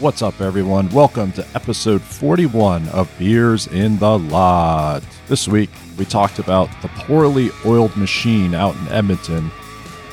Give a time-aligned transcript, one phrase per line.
[0.00, 0.88] What's up, everyone?
[0.88, 5.02] Welcome to episode 41 of Beers in the Lot.
[5.26, 5.68] This week,
[5.98, 9.50] we talked about the poorly oiled machine out in Edmonton,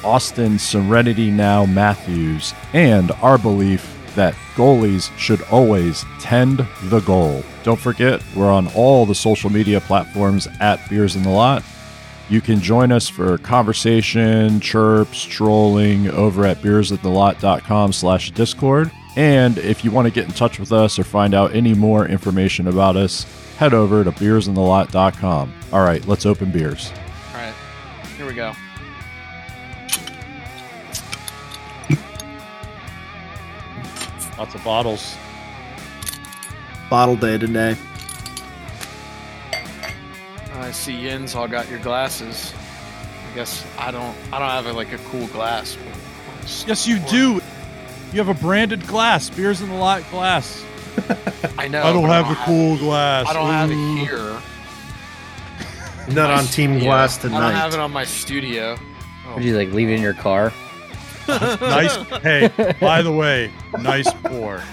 [0.01, 7.41] Auston Serenity Now Matthews, and our belief that goalies should always tend the goal.
[7.63, 11.63] Don't forget, we're on all the social media platforms at Beers in the Lot.
[12.27, 18.91] You can join us for conversation, chirps, trolling over at beersinthelot.com slash discord.
[19.17, 22.07] And if you want to get in touch with us or find out any more
[22.07, 23.23] information about us,
[23.57, 25.53] head over to beersinthelot.com.
[25.73, 26.93] All right, let's open beers.
[27.33, 27.53] All right,
[28.15, 28.53] here we go.
[34.37, 35.15] Lots of bottles.
[36.87, 37.75] Bottle day today.
[40.53, 42.53] I see Yin's all got your glasses.
[43.31, 44.15] I guess I don't.
[44.31, 45.75] I don't have a, like a cool glass.
[46.67, 47.41] Yes, you do.
[48.13, 50.63] You have a branded glass, beers in the lot glass.
[51.57, 51.83] I know.
[51.83, 53.27] I don't but have a cool glass.
[53.27, 54.39] I don't have it here.
[56.15, 56.79] Not on Team studio.
[56.85, 57.37] Glass tonight.
[57.37, 58.77] I don't have it on my studio.
[59.27, 60.53] Oh, Would you like leave it in your car?
[61.27, 61.93] Nice.
[62.21, 64.63] Hey, by the way, nice pour.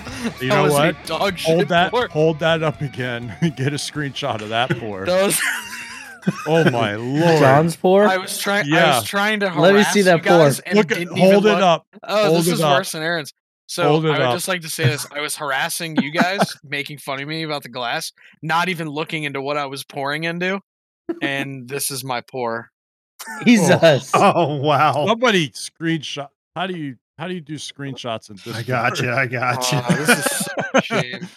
[0.40, 0.90] You That know was what?
[1.04, 1.90] a Dog shit Hold that.
[1.90, 2.06] pour.
[2.06, 3.34] Hold that up again.
[3.56, 5.04] Get a screenshot of that pour.
[5.04, 5.40] That was-
[6.46, 7.38] Oh my lord!
[7.38, 8.04] John's pour?
[8.06, 8.66] I was trying.
[8.66, 8.84] Yeah.
[8.84, 10.68] I was trying to Let me see that guys pour.
[10.68, 11.62] and Look, didn't hold it look.
[11.62, 11.86] up.
[12.02, 12.78] Oh, Hold this is up.
[12.78, 13.32] worse than Aaron's.
[13.66, 14.34] So Hold it I would up.
[14.34, 17.62] just like to say this: I was harassing you guys, making fun of me about
[17.62, 20.60] the glass, not even looking into what I was pouring into,
[21.22, 22.70] and this is my pour.
[23.44, 24.10] Jesus.
[24.14, 25.06] Oh, oh wow!
[25.06, 26.28] Somebody screenshot.
[26.56, 26.96] How do you?
[27.16, 28.54] How do you do screenshots in this?
[28.56, 29.10] I got you.
[29.12, 29.78] I got you.
[29.78, 31.28] Aw, this is such a shame.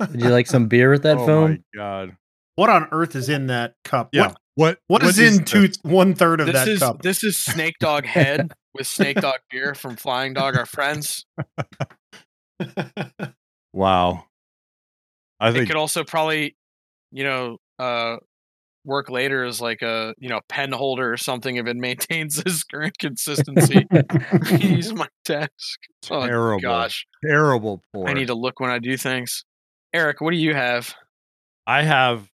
[0.00, 1.28] Would you like some beer with that phone?
[1.28, 2.16] oh my god!
[2.56, 4.08] What on earth is in that cup?
[4.12, 4.32] Yeah.
[4.56, 5.02] What, What?
[5.02, 7.02] what is in two one third of This that is cup?
[7.02, 11.24] this is Snake Dog Head with Snake Dog beer from Flying Dog, our friends.
[13.72, 14.24] Wow.
[15.38, 16.56] I think It could also probably,
[17.12, 18.16] you know, uh,
[18.86, 22.64] work later as like a you know pen holder or something if it maintains this
[22.64, 23.86] current consistency.
[24.60, 25.50] Use my desk.
[26.10, 26.60] Oh terrible.
[26.60, 28.08] gosh, Terrible pour.
[28.08, 29.44] I need to look when I do things.
[29.92, 30.94] Eric, what do you have?
[31.66, 32.30] I have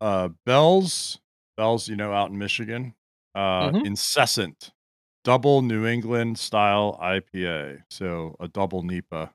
[0.00, 1.18] uh Bell's
[1.56, 2.94] Bell's, you know, out in Michigan.
[3.34, 3.86] Uh Mhm.
[3.86, 4.72] incessant
[5.24, 7.82] double New England style IPA.
[7.90, 9.32] So a double NEPA.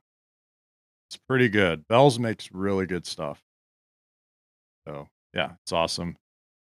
[1.09, 1.87] It's pretty good.
[1.87, 3.43] Bell's makes really good stuff.
[4.87, 6.15] So yeah, it's awesome.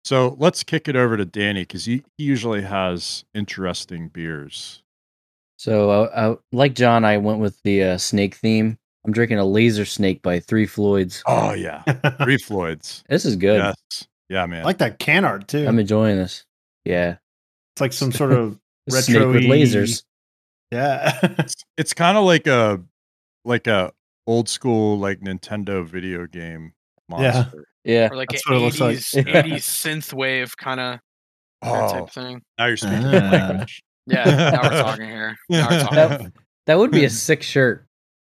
[0.06, 4.84] So let's kick it over to Danny because he, he usually has interesting beers.
[5.58, 8.78] so, uh, uh, like John, I went with the uh, snake theme.
[9.08, 11.24] I'm drinking a laser snake by Three Floyds.
[11.26, 11.82] Oh yeah.
[12.24, 13.06] Three Floyds.
[13.08, 13.60] This is good.
[13.60, 14.08] Yes.
[14.30, 14.62] Yeah, man.
[14.62, 15.66] I like that can art too.
[15.66, 16.44] I'm enjoying this.
[16.84, 17.16] Yeah.
[17.74, 18.60] it's like some sort of
[18.90, 20.04] A snake with Retro-y- lasers.
[20.72, 21.36] yeah.
[21.78, 22.82] it's kind of like a
[23.46, 23.94] like a
[24.28, 26.74] old school like Nintendo video game
[27.10, 27.16] Yeah.
[27.32, 27.66] monster.
[27.86, 28.10] Yeah.
[28.12, 28.98] Or like That's an what it looks like.
[28.98, 31.00] 80s, synth wave kind of
[31.64, 32.42] Oh, type thing.
[32.60, 33.32] now you're speaking the ah.
[33.48, 33.82] language.
[34.06, 35.36] Yeah, now we're talking here.
[35.50, 35.96] Now we're talking.
[35.96, 36.34] That,
[36.68, 37.86] that would be a sick shirt.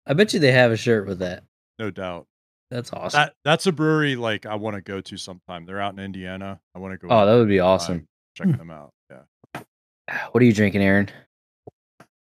[0.06, 1.44] I bet you they have a shirt with that.
[1.80, 2.28] no doubt.
[2.70, 3.20] That's awesome.
[3.20, 5.66] That that's a brewery like I want to go to sometime.
[5.66, 6.62] They're out in Indiana.
[6.74, 7.14] I want to go.
[7.14, 8.08] oh, that would be awesome.
[8.38, 8.92] Check them out.
[9.10, 9.62] Yeah.
[10.32, 11.10] What are you drinking, Aaron?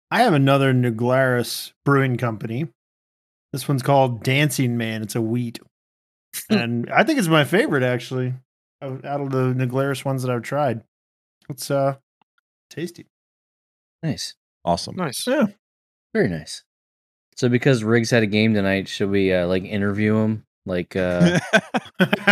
[0.09, 2.67] I have another New Glarus brewing company.
[3.53, 5.03] This one's called Dancing Man.
[5.03, 5.59] It's a wheat,
[6.49, 8.33] and I think it's my favorite actually
[8.81, 10.83] out out of the New Glarus ones that I've tried.
[11.49, 11.97] It's uh
[12.71, 13.05] tasty.
[14.01, 14.33] Nice.
[14.65, 14.95] Awesome.
[14.95, 15.25] nice.
[15.27, 15.47] Yeah.
[16.15, 16.63] Very nice.
[17.35, 21.39] So because Riggs had a game tonight, should we uh, like interview him like uh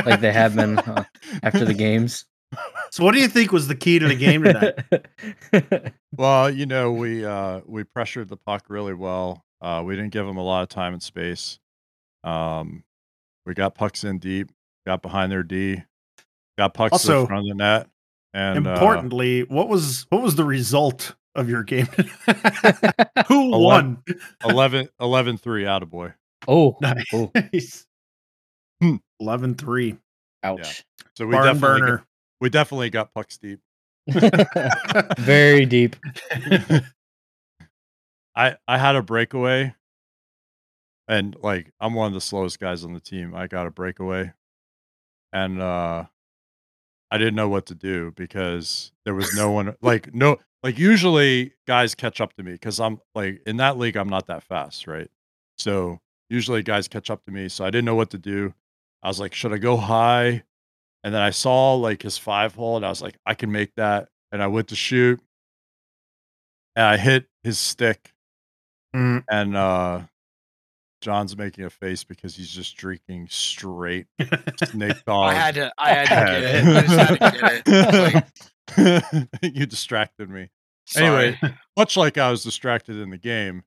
[0.06, 1.04] like they have been uh,
[1.44, 2.26] after the games?
[2.92, 5.94] So, what do you think was the key to the game tonight?
[6.18, 9.46] well, you know, we uh we pressured the puck really well.
[9.62, 11.60] Uh we didn't give them a lot of time and space.
[12.24, 12.84] Um
[13.46, 14.52] we got pucks in deep,
[14.88, 15.84] got behind their D,
[16.58, 17.88] got pucks to Also, the front of the net.
[18.34, 21.86] And uh, Importantly, what was what was the result of your game?
[23.28, 24.04] Who Eleven- won?
[24.44, 26.14] 11 11 3 out of boy.
[26.48, 27.06] oh, Nice.
[27.14, 27.32] oh,
[29.22, 29.98] 11-3.
[30.44, 30.84] ouch.
[31.16, 32.04] So we Barn definitely got,
[32.42, 33.60] we definitely got pucks deep.
[35.20, 35.96] Very deep.
[38.36, 39.76] I I had a breakaway,
[41.08, 43.36] and like I'm one of the slowest guys on the team.
[43.36, 44.32] I got a breakaway,
[45.34, 46.06] and uh,
[47.12, 51.54] I didn't know what to do because there was no one like no like usually
[51.68, 54.88] guys catch up to me because I'm like in that league I'm not that fast,
[54.88, 55.10] right?
[55.58, 58.54] So usually guys catch up to me, so I didn't know what to do.
[59.04, 60.44] I was like, should I go high?
[61.04, 63.72] And then I saw like his five hole, and I was like, I can make
[63.78, 64.10] that.
[64.32, 65.20] And I went to shoot,
[66.76, 68.14] and I hit his stick
[68.96, 69.24] Mm.
[69.30, 70.02] and uh
[71.02, 74.08] John's making a face because he's just drinking straight
[74.66, 75.32] snake dog.
[75.32, 75.72] I had to.
[75.78, 76.66] I had to get it.
[76.66, 79.28] I just had to get it.
[79.42, 80.50] Like, you distracted me.
[80.86, 81.38] sorry.
[81.42, 83.64] Anyway, much like I was distracted in the game,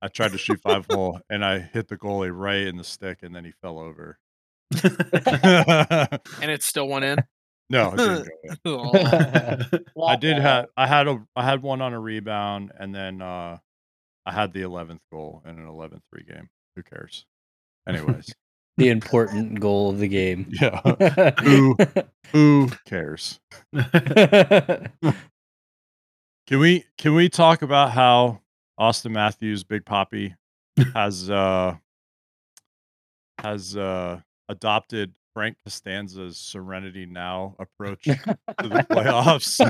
[0.00, 3.22] I tried to shoot five hole and I hit the goalie right in the stick
[3.22, 4.18] and then he fell over.
[4.82, 7.18] and it still went in.
[7.70, 9.84] no, it didn't go in.
[10.06, 13.58] I did have I had a I had one on a rebound and then uh
[14.26, 16.48] I had the 11th goal in an 11-3 game.
[16.76, 17.26] Who cares?
[17.88, 18.34] Anyways,
[18.76, 20.48] the important goal of the game.
[20.50, 20.80] yeah.
[21.42, 21.76] Who
[22.32, 23.38] who cares?
[26.46, 28.40] Can we can we talk about how
[28.78, 30.34] Auston Matthews, Big Poppy,
[30.92, 31.76] has uh
[33.38, 39.60] has uh adopted Frank Costanza's Serenity Now approach to the playoffs?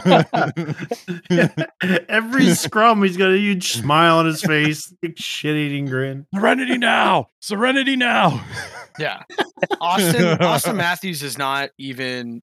[2.09, 6.27] Every scrum, he's got a huge smile on his face, big shit-eating grin.
[6.35, 8.45] Serenity now, Serenity now.
[8.99, 9.23] Yeah.
[9.81, 12.43] Auston Auston Matthews is not even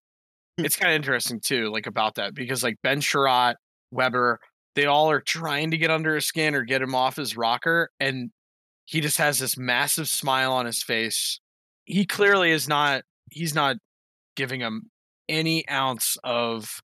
[0.58, 3.56] it's kind of interesting too, like about that, because like Ben Chiarot,
[3.92, 4.40] Weber,
[4.76, 7.92] they all are trying to get under his skin or get him off his rocker,
[8.00, 8.32] and
[8.86, 11.40] he just has this massive smile on his face.
[11.86, 13.78] He clearly is not he's not
[14.36, 14.92] giving him
[15.28, 16.82] any ounce of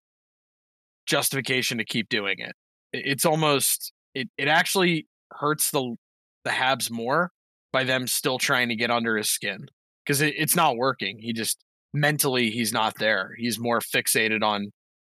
[1.05, 2.55] justification to keep doing it.
[2.93, 5.95] It- It's almost it, it actually hurts the
[6.43, 7.31] the Habs more
[7.73, 9.67] by them still trying to get under his skin
[10.05, 11.19] because it, it's not working.
[11.19, 11.63] He just
[11.93, 13.33] mentally he's not there.
[13.37, 14.71] He's more fixated on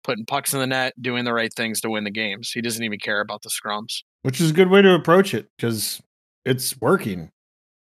[0.03, 2.51] putting pucks in the net, doing the right things to win the games.
[2.51, 4.03] He doesn't even care about the scrums.
[4.23, 6.01] Which is a good way to approach it because
[6.45, 7.29] it's working.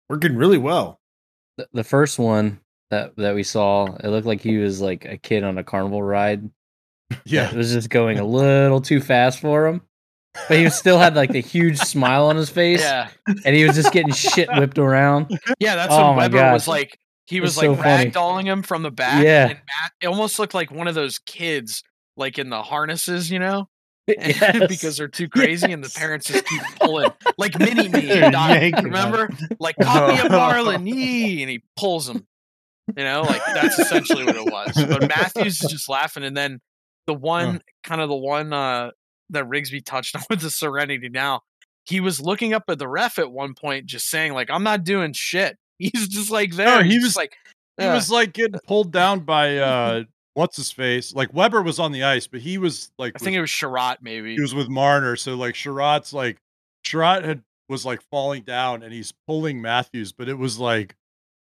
[0.09, 1.01] Working really well.
[1.59, 5.17] the, the first one that that we saw, it looked like he was like a
[5.19, 6.49] kid on a carnival ride.
[7.25, 7.51] Yeah.
[7.51, 9.83] It was just going a little too fast for him.
[10.49, 13.09] But he still had like the huge smile on his face, Yeah,
[13.45, 15.39] and he was just getting shit whipped around.
[15.59, 15.75] yeah.
[15.75, 16.53] That's Oh what my Weber gosh.
[16.55, 16.99] was like.
[17.27, 18.11] He was It's so like funny.
[18.11, 19.23] ragdolling him from the back.
[19.23, 19.49] Yeah.
[19.49, 21.83] and Matt, it almost looked like one of those kids,
[22.17, 23.69] like in the harnesses, you know,
[24.07, 24.67] Yes.
[24.67, 28.01] because they're too crazy, and the parents just keep pulling, like mini me.
[28.07, 29.29] They're Doc, yanking on remember,
[29.61, 32.27] like copy of Marlin, yee, and he pulls him.
[32.97, 34.73] You know, like that's essentially what it was.
[34.75, 36.61] But Matthews is just laughing, and then
[37.07, 38.91] the one, kind of the one uh,
[39.31, 41.09] that Rigsby touched on with the Serenity.
[41.09, 41.43] Now
[41.85, 44.85] he was looking up at the ref at one point, just saying like, "I'm not
[44.85, 46.67] doing shit." He's just like there.
[46.67, 47.33] No, he was- like,
[47.79, 47.95] He Yeah.
[47.95, 51.15] was like getting pulled down by uh what's his face?
[51.15, 53.99] Like Weber was on the ice, but he was like I think it was Chiarot,
[54.03, 54.35] maybe.
[54.35, 55.15] he was with Marner.
[55.17, 56.39] So like Chiarot's like
[56.85, 60.95] Chiarot had was like falling down and he's pulling Matthews, but it was like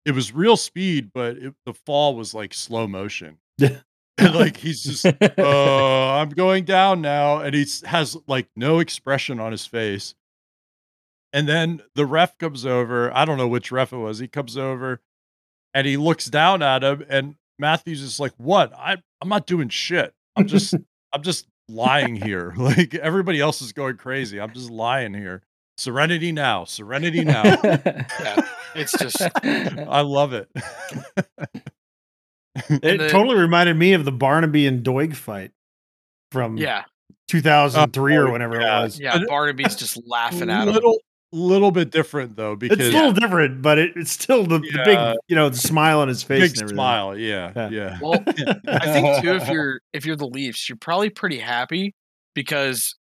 [0.06, 3.38] it was real speed, but it, the fall was like slow motion.
[4.32, 5.12] Like he's just uh
[6.18, 10.14] I'm going down now and he has like no expression on his face.
[11.34, 13.14] And then the ref comes over.
[13.14, 14.18] I don't know which ref it was.
[14.18, 15.02] He comes over
[15.74, 18.72] and he looks down at him and Matthews is like, "What?
[18.74, 20.14] I I'm not doing shit.
[20.34, 20.74] I'm just
[21.12, 22.54] I'm just lying here.
[22.56, 24.40] Like everybody else is going crazy.
[24.40, 25.42] I'm just lying here.
[25.76, 26.64] Serenity now.
[26.64, 27.42] Serenity now.
[27.44, 28.48] Yeah,
[28.78, 30.48] it's just I love it.
[32.70, 35.50] It the- totally reminded me of the Barnaby and Doig fight
[36.32, 36.84] from yeah,
[37.28, 38.80] 2003 Oh, or oh, whenever yeah.
[38.80, 38.98] it was.
[38.98, 39.18] yeah.
[39.28, 40.72] Barnaby's just laughing at him.
[40.72, 40.98] little
[41.32, 44.82] little bit different though because It's a little different, but it, it's still the, the
[44.86, 46.40] big, you know, the smile on his face.
[46.40, 46.76] big and everything.
[46.76, 47.18] smile.
[47.18, 47.68] Yeah, Yeah.
[47.68, 47.98] yeah.
[48.00, 48.24] Well,
[48.68, 51.94] I think too, if you're if you're the Leafs, you're probably pretty happy
[52.34, 52.96] because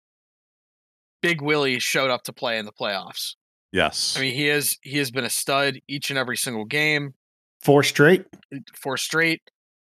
[1.22, 3.36] Big Willie showed up to play in the playoffs.
[3.72, 4.16] Yes.
[4.16, 7.14] I mean, he has he has been a stud each and every single game,
[7.62, 8.24] Four straight.
[8.74, 9.42] four straight.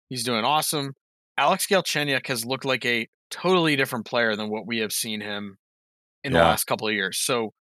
[0.08, 0.94] He's doing awesome.
[1.38, 5.56] Alex Galchenyuk has looked like a totally different player than what we have seen him
[6.24, 7.18] in the last couple of years.
[7.18, 7.52] So,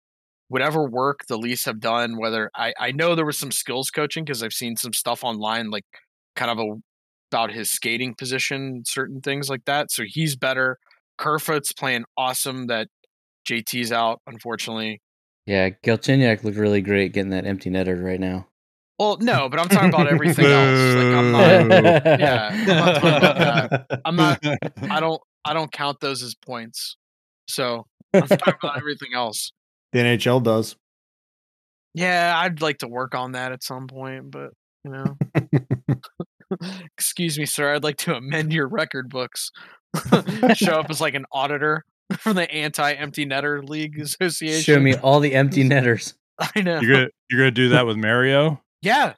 [0.50, 4.26] whatever work the Leafs have done, whether I I know there was some skills coaching
[4.26, 5.86] because I've seen some stuff online, like
[6.36, 6.76] kind of a
[7.32, 9.92] about his skating position, certain things like that.
[9.92, 10.80] So he's better.
[11.20, 12.66] Kerfoot's playing awesome.
[12.68, 12.88] That
[13.48, 15.00] JT's out, unfortunately.
[15.50, 18.48] Yeah, Galchenyuk looked really great getting that empty netter right now.
[19.00, 20.96] Well, no, but I'm talking about everything else.
[20.96, 22.20] Like I'm not.
[22.20, 24.02] Yeah, I'm not talking about that.
[24.06, 24.40] I'm not.
[24.92, 25.20] I don't.
[25.44, 26.98] I don't count those as points.
[27.48, 29.52] So I'm talking about everything else.
[29.92, 30.76] The NHL does.
[31.96, 34.52] Yeah, I'd like to work on that at some point, but
[34.86, 35.18] you know.
[36.96, 37.74] Excuse me, sir.
[37.74, 39.50] I'd like to amend your record books.
[40.54, 41.86] Show up as like an auditor
[42.20, 44.62] from the Anti-Empty Netter League Association.
[44.76, 46.14] Show me all the empty netters.
[46.40, 46.80] I know.
[46.80, 48.62] You're gonna you're gonna do that with Mario.
[48.82, 49.14] Yeah,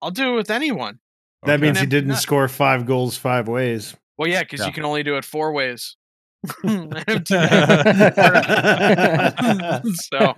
[0.00, 1.00] I'll do it with anyone.
[1.42, 1.62] That Okay.
[1.62, 3.96] means he didn't not- score five goals five ways.
[4.18, 4.66] Well, yeah, because Yeah.
[4.66, 5.96] you can only do it four ways.
[9.94, 10.34] so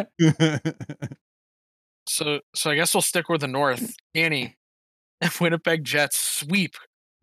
[2.08, 3.94] so so I guess we'll stick with the North.
[4.14, 4.56] Annie,
[5.40, 6.74] Winnipeg Jets sweep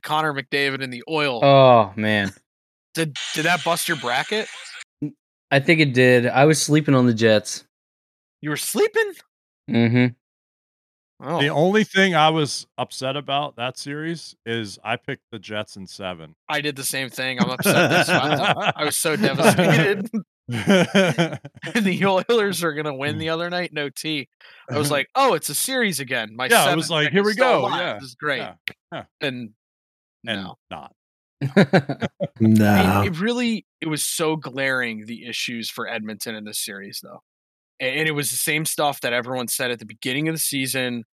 [0.03, 1.43] Connor McDavid in the oil.
[1.43, 2.31] Oh man,
[2.96, 4.48] Did did that bust your bracket?
[5.51, 6.27] I think it did.
[6.27, 7.65] I was sleeping on the Jets.
[8.41, 9.13] You were sleeping?
[9.69, 10.05] Mm-hmm.
[11.22, 15.75] Oh, The only thing I was upset about that series is I picked the Jets
[15.75, 16.36] in seven.
[16.48, 17.41] I did the same thing.
[17.41, 18.08] I'm upset.
[18.08, 18.13] They.
[18.75, 20.10] I was so devastated.
[20.50, 23.72] the Oilers are gonna win the other night.
[23.74, 24.29] No T.
[24.72, 26.36] I was like, oh, it's a series again.
[26.36, 27.62] My Yeah, I was like, here we go.
[27.62, 27.79] alive.
[27.79, 28.38] Yeah, this is great.
[28.39, 28.53] yeah,
[28.91, 29.03] yeah.
[29.22, 29.51] And
[30.25, 30.93] and no, not.
[31.55, 32.08] I
[32.39, 33.01] No.
[33.01, 37.22] mean, it really it was so glaring the issues for Edmonton in this series though,
[37.79, 40.39] and, and it was the same stuff that everyone said at the beginning of the
[40.39, 41.03] season,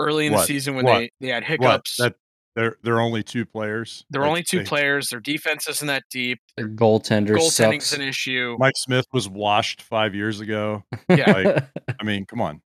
[0.00, 0.98] early in the season when What?
[0.98, 1.48] they they had What?
[1.62, 1.96] hiccups.
[1.98, 2.14] That
[2.54, 4.04] they're they're only two players.
[4.10, 5.08] They're Like, only two they- players.
[5.08, 6.38] Their defense isn't that deep.
[6.58, 7.92] Their goaltender Goaltending's sucks.
[7.94, 8.56] an issue.
[8.58, 10.84] Mike Smith was washed five years ago.
[11.08, 11.32] Yeah.
[11.32, 11.64] Like,
[12.00, 12.60] I mean, come on.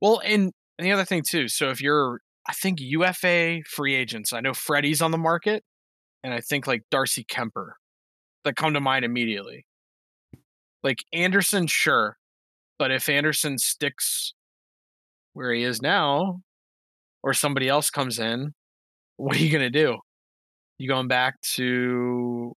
[0.00, 1.48] Well, and, and the other thing too.
[1.48, 4.32] So if you're, I think UFA free agents.
[4.32, 5.62] I know Freddie's on the market,
[6.24, 7.72] and I think like Darcy Kuemper
[8.44, 9.66] that come to mind immediately.
[10.82, 12.16] Like Andersen, sure,
[12.78, 14.32] but if Andersen sticks
[15.34, 16.40] where he is now,
[17.22, 18.54] or somebody else comes in,
[19.16, 19.98] what are you gonna do?
[20.78, 22.54] You going back to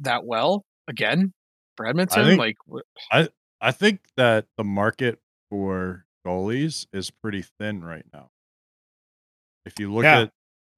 [0.00, 1.32] that well again
[1.76, 2.24] for Edmonton?
[2.26, 2.80] think- like, wh-
[3.62, 8.31] I think that the market for goalies is pretty thin right now.
[9.66, 10.20] If you look Yeah.
[10.22, 10.30] at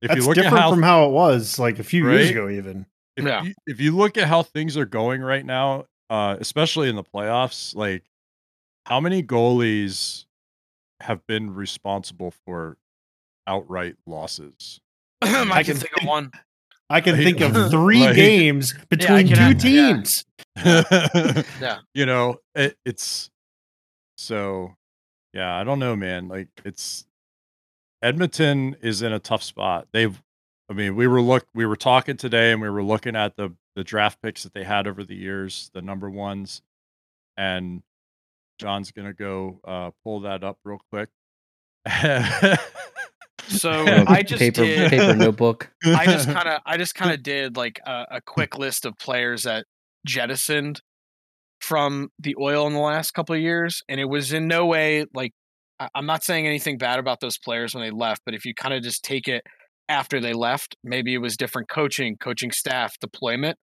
[0.02, 2.30] if That's you look different at how from how it was like a few years
[2.30, 2.84] ago, even.
[3.16, 3.42] if, Yeah.
[3.42, 7.04] you, if you look at how things are going right now, uh, especially in the
[7.04, 8.04] playoffs, like
[8.86, 10.26] how many goalies
[11.00, 12.76] have been responsible for
[13.46, 14.80] outright losses?
[15.22, 16.30] I, can can think of one.
[16.90, 19.92] I can Like- think of three like- games between can two add- yeah.
[19.92, 20.24] teams.
[21.60, 21.78] Yeah.
[21.94, 23.30] You know, it, it's
[24.18, 24.74] so
[25.32, 26.28] yeah, I don't know, man.
[26.28, 27.06] Like it's
[28.04, 29.88] Edmonton is in a tough spot.
[29.92, 30.20] They've
[30.70, 33.54] I mean, we were look we were talking today and we were looking at the
[33.74, 36.62] the draft picks that they had over the years, the number ones,
[37.36, 37.82] and
[38.58, 41.08] John's gonna go uh pull that up real quick.
[43.48, 43.70] So
[44.06, 44.90] I just paper did.
[44.90, 45.70] paper notebook.
[45.84, 48.96] I just kind of I just kind of did like a, a quick list of
[48.98, 49.66] players that
[50.06, 50.80] jettisoned
[51.60, 55.06] from the oil in the last couple of years, and it was in no way
[55.14, 55.43] like I-
[55.94, 58.74] I'm not saying anything bad about those players when they left, but if you kind
[58.74, 59.42] of just take it
[59.88, 63.58] after they left, maybe it was different coaching, coaching staff, deployment,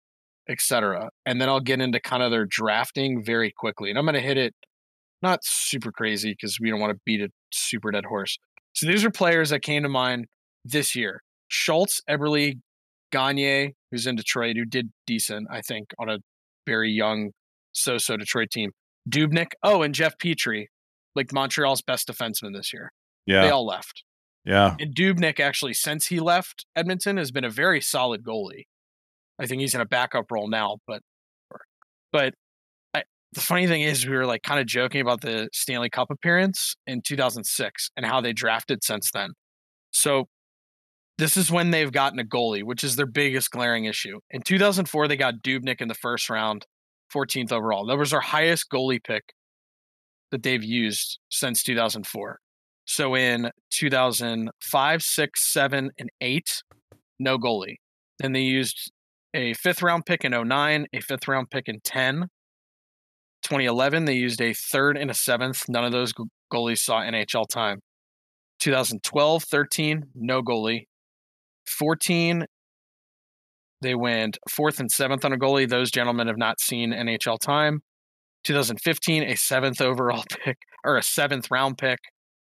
[0.49, 1.09] etc.
[1.25, 4.21] And then I'll get into kind of their drafting very quickly, and I'm going to
[4.21, 4.53] hit it
[5.21, 8.37] not super crazy because we don't want to beat a super dead horse.
[8.73, 10.25] So these are players that came to mind
[10.63, 11.21] this year.
[11.49, 12.59] Schultz, Eberle,
[13.11, 16.19] Gagner, who's in Detroit, who did decent, I think, on a
[16.65, 17.31] very young,
[17.73, 18.71] so-so Detroit team.
[19.09, 20.67] Dubnyk, oh, and Jeff Petry,
[21.19, 22.91] like Montreal's best defenseman this year.
[23.25, 23.41] Yeah.
[23.41, 24.03] They all left.
[24.45, 24.75] yeah.
[24.79, 28.63] And Dubnyk, actually, since he left Edmonton, has been a very solid goalie.
[29.37, 31.01] I think he's in a backup role now, but
[32.11, 32.33] but
[32.93, 36.09] I, the funny thing is, we were like kind of joking about the Stanley Cup
[36.09, 39.29] appearance in 2006 and how they drafted since then.
[39.91, 40.25] So
[41.19, 44.19] this is when they've gotten a goalie, which is their biggest glaring issue.
[44.31, 46.65] In 2004, they got Dubnyk in the first round,
[47.13, 47.85] 14th overall.
[47.85, 49.23] That was their highest goalie pick
[50.31, 52.39] that they've used since 2004.
[52.85, 56.63] So in 2005, 6, 7, and 8,
[57.19, 57.75] no goalie.
[58.19, 58.91] Then they used
[59.33, 62.27] a fifth round pick in 09, a fifth round pick in 10.
[63.43, 65.63] 2011, they used a third and a seventh.
[65.69, 66.13] None of those
[66.51, 67.79] goalies saw NHL time.
[68.59, 70.85] 2012, 13, no goalie.
[71.67, 72.45] 14,
[73.81, 75.69] they went fourth and seventh on a goalie.
[75.69, 77.81] Those gentlemen have not seen NHL time.
[78.43, 81.99] 2015, a seventh overall pick or a seventh round pick.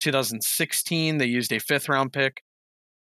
[0.02, 2.42] 2016, they used a fifth round pick.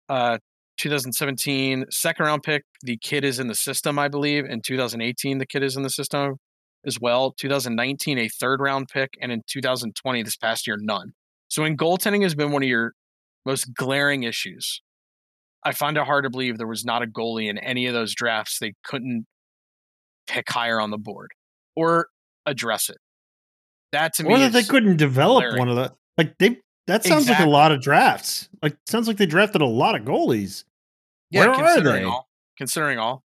[0.09, 0.39] Uh,
[0.77, 2.65] 2017, second round pick.
[2.83, 4.45] The kid is in the system, I believe.
[4.45, 6.37] In 2018, the kid is in the system
[6.85, 7.33] as well.
[7.33, 9.11] 2019, a third round pick.
[9.21, 11.13] And in 2020, this past year, none.
[11.49, 12.93] So, in goaltending has been one of your
[13.47, 14.83] most glaring issues.
[15.65, 18.15] I find it hard to believe there was not a goalie in any of those
[18.15, 19.27] drafts they couldn't
[20.27, 21.31] pick higher on the board
[21.77, 22.09] or
[22.47, 22.99] address it.
[23.93, 25.59] That to Or me that they couldn't develop glaring.
[25.59, 26.59] one of the like they.
[26.87, 28.49] That sounds like a lot of drafts.
[28.63, 30.65] Like sounds like they drafted a lot of goalies.
[31.31, 32.09] Yeah, Where are considering they?
[32.09, 32.29] all.
[32.59, 33.23] Considering all.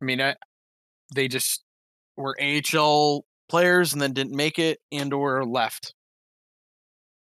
[0.00, 0.34] I mean, I,
[1.14, 1.62] they just
[2.16, 5.92] were AHL players and then didn't make it and or left.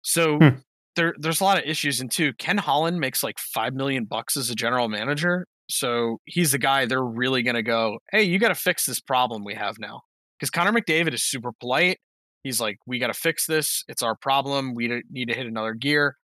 [0.04, 0.50] So Hmm.
[0.96, 2.34] there there's a lot of issues and too.
[2.34, 5.48] Ken Holland makes like five million bucks as a general manager.
[5.70, 9.00] So he's the guy they're really going to go, hey, you got to fix this
[9.00, 10.02] problem we have now.
[10.40, 12.00] Because Connor McDavid is super polite.
[12.44, 13.84] He's like, we got to fix this.
[13.88, 14.76] It's our problem.
[14.76, 16.16] We need to hit another gear.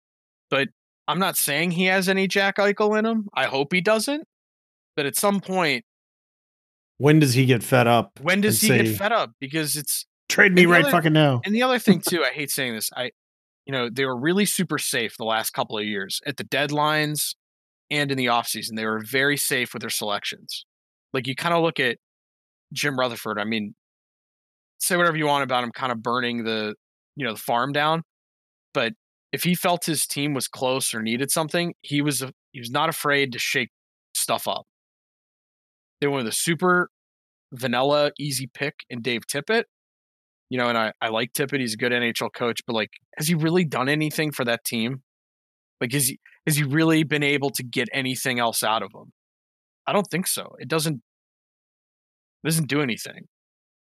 [0.49, 0.67] But
[1.07, 3.27] I'm not saying he has any Jack Eichel in him.
[3.33, 4.25] I hope he doesn't.
[4.95, 5.83] But at some point,
[6.97, 8.19] when does he get fed up?
[8.21, 9.31] when does he and get fed up?
[9.39, 11.41] Because it's Trade me right other- fucking now.
[11.43, 12.89] and the other thing too, I hate saying this.
[12.95, 13.11] I,
[13.65, 17.35] you know, they were really super safe the last couple of years at the deadlines
[17.89, 18.75] and in the offseason.
[18.75, 20.65] They were very safe with their selections.
[21.13, 21.97] Like you kind of look at
[22.73, 23.39] Jim Rutherford.
[23.39, 23.73] I mean,
[24.81, 26.75] say whatever you want about him, kind of burning the,
[27.15, 28.03] you know, the farm down.
[28.73, 28.93] But
[29.31, 32.89] if he felt his team was close or needed something, he was he was not
[32.89, 33.69] afraid to shake
[34.13, 34.65] stuff up.
[35.99, 36.89] They with a super
[37.53, 39.63] vanilla, easy pick in Dave Tippett
[40.51, 41.61] you know, and I, I like Tippett.
[41.61, 45.01] He's a good NHL coach, but like, has he really done anything for that team?
[45.79, 49.13] Like, has he has he really been able to get anything else out of them?
[49.87, 50.57] I don't think so.
[50.59, 53.29] It doesn't it doesn't do anything.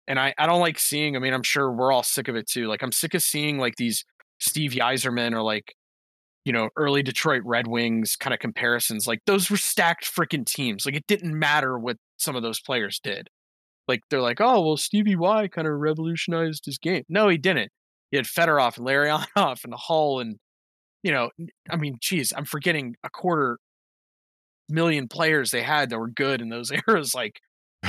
[0.08, 2.46] And I, I don't like seeing, I mean, I'm sure we're all sick of it
[2.46, 2.68] too.
[2.68, 4.04] Like I'm sick of seeing like these
[4.38, 5.74] Steve Yzerman or like,
[6.44, 9.06] you know, early Detroit Red Wings kind of comparisons.
[9.06, 10.86] Like those were stacked freaking teams.
[10.86, 13.28] Like it didn't matter what some of those players did
[13.88, 17.04] like they're like, oh well, Stevie Y kind of revolutionized his game.
[17.08, 17.70] No, he didn't.
[18.10, 20.36] He had Fedorov and Larionov and Hull and
[21.02, 21.30] you know,
[21.70, 23.58] I mean, geez, I'm forgetting a quarter
[24.68, 27.14] million players they had that were good in those eras.
[27.14, 27.40] Like,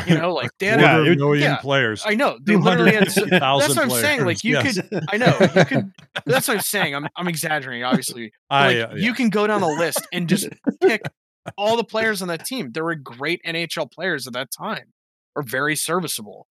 [0.08, 0.79] you know, like they had.
[0.82, 1.58] Yeah, Quarter million yeah.
[1.58, 2.03] players.
[2.06, 3.12] I know they literally had.
[3.12, 4.25] so- That's what I'm saying.
[4.25, 5.91] Like you players, could, I know you could.
[6.25, 6.96] That's what I'm saying.
[6.96, 8.32] I'm I'm exaggerating, obviously.
[8.50, 9.03] But, I, like, uh, yeah.
[9.06, 10.50] You can go down the list and just
[10.82, 11.01] pick
[11.58, 12.72] all the players on that team.
[12.74, 14.94] There were great NHL players at that time,
[15.36, 16.48] or very serviceable.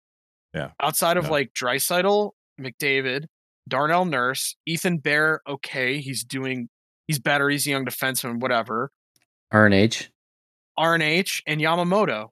[0.55, 0.71] Yeah.
[0.81, 1.31] Outside of Yeah.
[1.31, 3.25] like Draisaitl, McDavid,
[3.69, 5.41] Darnell Nurse, Ethan Bear.
[5.49, 6.69] Okay, he's doing.
[7.09, 7.51] He's better.
[7.51, 8.41] He's a young defenseman.
[8.41, 8.91] Whatever.
[9.53, 10.09] RNH.
[10.79, 12.29] RNH and Yamamoto.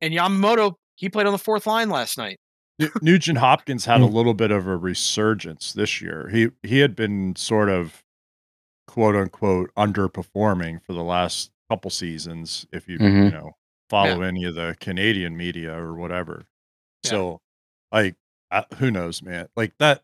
[0.00, 2.38] And Yamamoto, he played on the fourth line last night.
[3.00, 4.12] Nugent Hopkins had a Mm.
[4.12, 6.28] little bit of a resurgence this year.
[6.28, 8.02] He he had been sort of
[8.86, 13.24] quote unquote underperforming for the last couple seasons if you Mhm.
[13.24, 13.52] you know
[13.88, 16.46] follow any of the Canadian media or whatever.
[17.04, 17.10] Yeah.
[17.10, 17.40] So
[17.90, 18.16] like
[18.50, 19.48] uh, who knows man.
[19.56, 20.02] Like that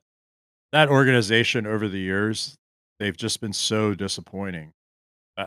[0.73, 2.57] that organization over the years
[2.99, 4.73] they've just been so disappointing.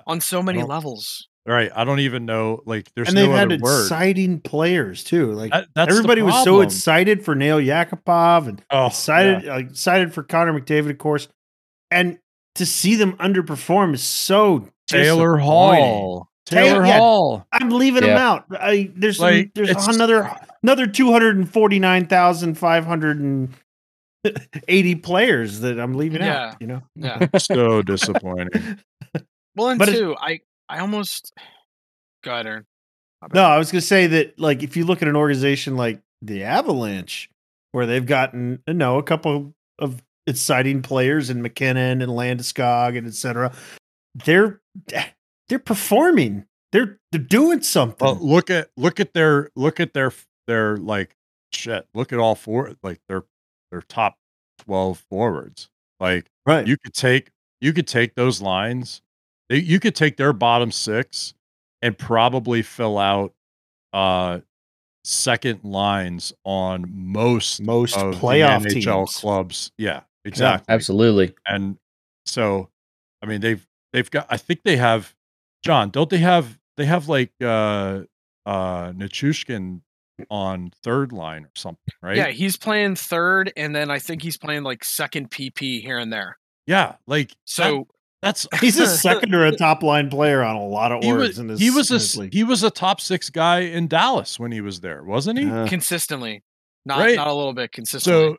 [0.08, 1.28] on so many levels.
[1.48, 3.82] Right, I don't even know like there's and no they've had other word.
[3.84, 5.32] exciting players too.
[5.34, 9.54] Like That- that's everybody was so excited for Nail Yakupov and Oh, excited yeah.
[9.54, 11.28] uh, excited for Connor McDavid, of course.
[11.92, 12.18] And
[12.56, 15.38] to see them underperform is so Taylor.
[15.38, 16.30] Hall.
[16.48, 16.98] Taylor- Taylor yeah.
[16.98, 17.46] Hall.
[17.52, 18.28] I'm leaving them Yeah.
[18.32, 18.46] out.
[18.52, 20.32] I, there's some- Like, there's it's- another
[20.64, 23.50] another two hundred and forty nine thousand five hundred and
[24.68, 26.48] eighty players that I'm leaving Yeah.
[26.50, 26.56] out.
[26.62, 27.28] You know, Yeah.
[27.38, 28.80] so disappointing.
[29.58, 31.34] Well, and But two, I I almost
[32.24, 32.66] got her.
[33.34, 36.00] No, I was going to say that, like, if you look at an organization like
[36.22, 37.30] the Avalanche,
[37.72, 43.08] where they've gotten, you know, a couple of exciting players in MacKinnon and Landeskog and
[43.08, 43.54] etc.
[44.16, 44.62] they're
[45.50, 46.46] they're performing.
[46.72, 48.06] They're they're doing something.
[48.06, 50.12] Well, look at look at their look at their
[50.48, 51.16] their like
[51.52, 51.88] shit.
[51.94, 53.24] Look at all four like their
[53.72, 54.18] their top
[54.60, 55.70] twelve forwards.
[56.00, 56.66] Like right.
[56.66, 59.02] you could take you could take those lines.
[59.50, 61.34] They- You could take their bottom six
[61.82, 63.34] and probably fill out
[63.94, 64.40] uh
[65.04, 69.16] second lines on most Most of playoff the NHL teams.
[69.18, 69.72] clubs.
[69.78, 70.74] Yeah, exactly.
[70.74, 71.34] Absolutely.
[71.48, 71.78] and
[72.26, 72.70] so
[73.22, 75.14] i mean they've they've got i think they have
[75.64, 78.02] john don't they have they have like uh
[78.48, 79.82] uh Nichushkin
[80.32, 84.38] on third line or something right Yeah, he's playing third, and then I think he's
[84.38, 86.38] playing like second PP here and there.
[86.66, 87.88] yeah like that- So
[88.26, 91.18] that's He's a second or a top line player on a lot of he orgs
[91.20, 91.60] was, in this.
[91.60, 92.34] he was a in s- this league.
[92.34, 95.68] he was a top six guy in dallas when he was there wasn't he Uh,
[95.68, 96.44] consistently,
[96.86, 97.16] not Right.
[97.16, 98.34] not a little bit consistently.
[98.34, 98.38] so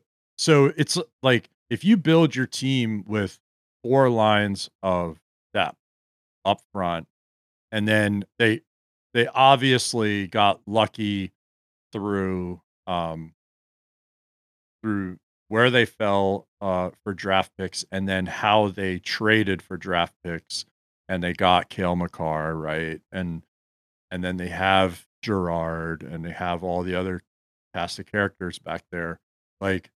[0.69, 3.39] so it's like if you build your team with
[3.83, 5.19] four lines of
[5.55, 5.79] depth
[6.45, 7.07] up front
[7.73, 8.61] and then they
[9.15, 11.33] they obviously got lucky
[11.93, 13.33] through um
[14.83, 20.15] through where they fell uh for draft picks and then how they traded for draft
[20.25, 20.65] picks
[21.09, 23.01] and they got Cale Makar, right?
[23.13, 23.43] And
[24.11, 27.23] and then they have Girard and they have all the other
[27.75, 29.21] cast of characters back there.
[29.61, 29.91] Like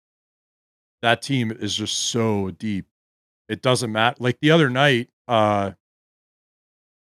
[1.01, 2.85] that team is just so deep.
[3.47, 4.17] It doesn't matter.
[4.19, 5.71] Like the other night, uh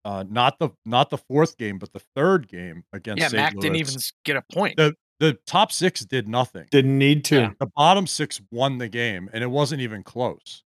[0.06, 3.42] uh not the not the fourth game, but the third game against yeah, St.
[3.42, 4.78] Mac didn't even get a point.
[4.78, 6.66] the the top six did nothing.
[6.72, 7.36] didn't need to.
[7.36, 7.52] Yeah.
[7.60, 10.64] The bottom six won the game, and it wasn't even close.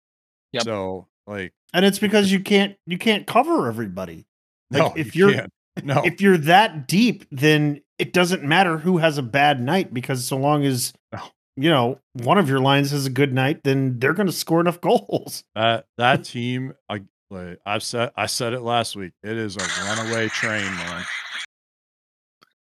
[0.54, 0.64] Yep.
[0.64, 4.26] So like, And it's because you can't you can't cover everybody.
[4.72, 5.50] Like, no, if you you're- can't.
[5.84, 6.02] No.
[6.04, 10.36] if you're that deep, then it doesn't matter who has a bad night because so
[10.36, 11.22] long as No.
[11.56, 14.60] you know one of your lines has a good night, then they're going to score
[14.60, 15.46] enough goals.
[15.56, 19.14] That that team, I like, I've said I said it last week.
[19.24, 21.06] It is a runaway train, man.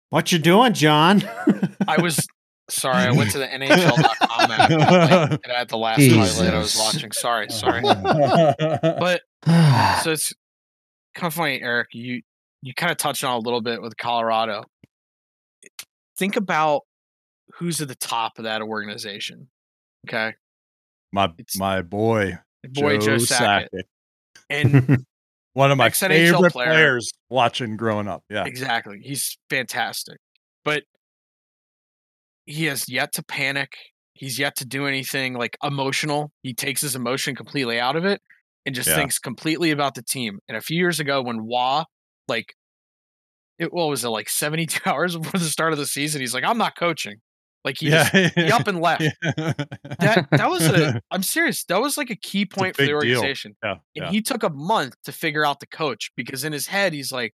[0.10, 1.22] What you doing, John?
[1.88, 2.26] I was
[2.69, 3.04] sorry.
[3.04, 4.69] I went to the NHL.com app
[5.43, 6.80] and I had the last highlight I was Jesus.
[6.93, 7.12] watching.
[7.12, 7.82] Sorry, sorry.
[8.62, 9.22] But
[10.04, 10.34] so it's
[11.15, 11.89] kind of funny, Eric.
[11.93, 12.22] You
[12.62, 14.63] you kind of touched on a little bit with Colorado.
[16.17, 16.82] Think about
[17.56, 19.48] who's at the top of that organization.
[20.08, 20.34] Okay,
[21.12, 23.67] my It's- my boy, boy Joe, Sakic,
[24.50, 25.06] and
[25.54, 26.68] one of my Ex-NHL favorite player.
[26.70, 28.24] players watching growing up.
[28.30, 30.18] Yeah, exactly, he's fantastic.
[30.64, 30.84] But
[32.46, 33.74] he has yet to panic.
[34.14, 36.32] He's yet to do anything like emotional.
[36.44, 38.22] He takes his emotion completely out of it
[38.66, 38.96] and just Yeah.
[38.96, 40.40] thinks completely about the team.
[40.48, 41.86] And a few years ago, when Wah,
[42.28, 42.54] like,
[43.58, 46.34] it what was it like seventy two hours before the start of the season, he's
[46.34, 47.18] like, "I'm not coaching."
[47.65, 49.02] Like he yeah, just he up and left.
[49.22, 49.67] that
[50.00, 51.02] That that was a.
[51.12, 51.65] I'm serious.
[51.65, 53.56] That was like a key point for the organization.
[53.63, 56.93] yeah, And he took a month to figure out the coach because in his head
[56.93, 57.34] he's like,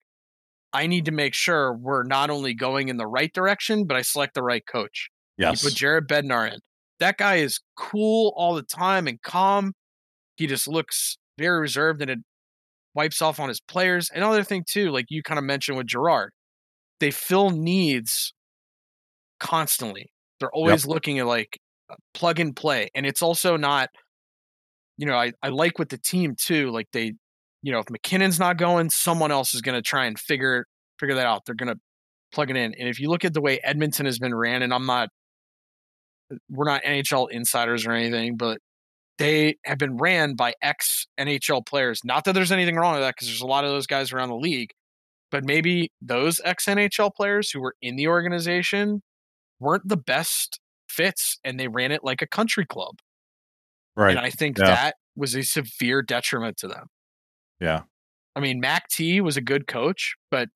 [0.71, 4.01] I need to make sure we're not only going in the right direction, but I
[4.01, 5.09] select the right coach.
[5.37, 6.59] yes, He put Jared Bednar in.
[6.99, 9.73] That guy is cool all the time and calm.
[10.37, 12.19] He just looks very reserved and it
[12.95, 14.09] wipes off on his players.
[14.13, 16.31] Another thing too, like you kind of mentioned with Girard,
[16.99, 18.33] they fill needs
[19.39, 20.12] constantly.
[20.43, 21.57] They're always looking at like
[21.89, 22.89] uh, plug and play.
[22.93, 23.89] And it's also not,
[24.97, 27.13] you know, I, I like with the team too, like they,
[27.61, 30.65] you know, if MacKinnon's not going, someone else is going to try and figure
[30.99, 31.43] figure that out.
[31.45, 31.79] They're going to
[32.33, 32.73] plug it in.
[32.77, 35.07] And if you look at the way Edmonton has been ran, and I'm not,
[36.49, 38.57] we're not NHL insiders or anything, but
[39.17, 42.01] they have been ran by ex NHL players.
[42.03, 44.27] Not that there's anything wrong with that, because there's a lot of those guys around
[44.27, 44.71] the league,
[45.31, 49.01] but maybe those ex NHL players who were in the organization
[49.59, 52.99] weren't the best fits, and they ran it like a country club.
[53.95, 54.11] right.
[54.17, 54.65] And I think Yeah.
[54.65, 56.87] that was a severe detriment to them.
[57.59, 57.81] yeah,
[58.35, 60.49] I mean, Mac T was a good coach, but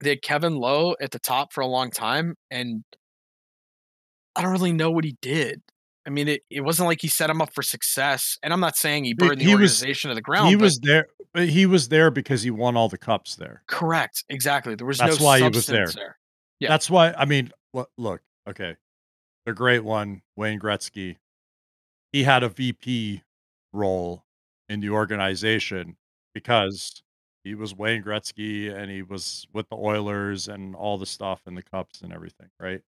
[0.00, 2.84] they had Kevin Lowe at the top for a long time, and
[4.34, 5.62] I don't really know what he did.
[6.06, 8.38] I mean, it, it wasn't like he set him up for success.
[8.42, 10.48] And I'm not saying he burned the he was- organization to the ground.
[10.50, 11.08] he was there.
[11.32, 13.62] But he was there because he won all the cups there.
[13.66, 14.24] correct.
[14.28, 14.74] Exactly.
[14.74, 15.86] There was That's no why he was there.
[15.88, 16.16] there.
[16.60, 16.68] Yeah.
[16.68, 17.12] That's why.
[17.12, 18.22] I mean, look, look.
[18.48, 18.76] Okay,
[19.46, 21.18] the great one, Wayne Gretzky.
[22.12, 23.22] He had a VP
[23.72, 24.24] role
[24.68, 25.96] in the organization
[26.34, 27.02] because
[27.44, 31.56] he was Wayne Gretzky and he was with the Oilers and all the stuff and
[31.56, 32.82] the cups and everything, right?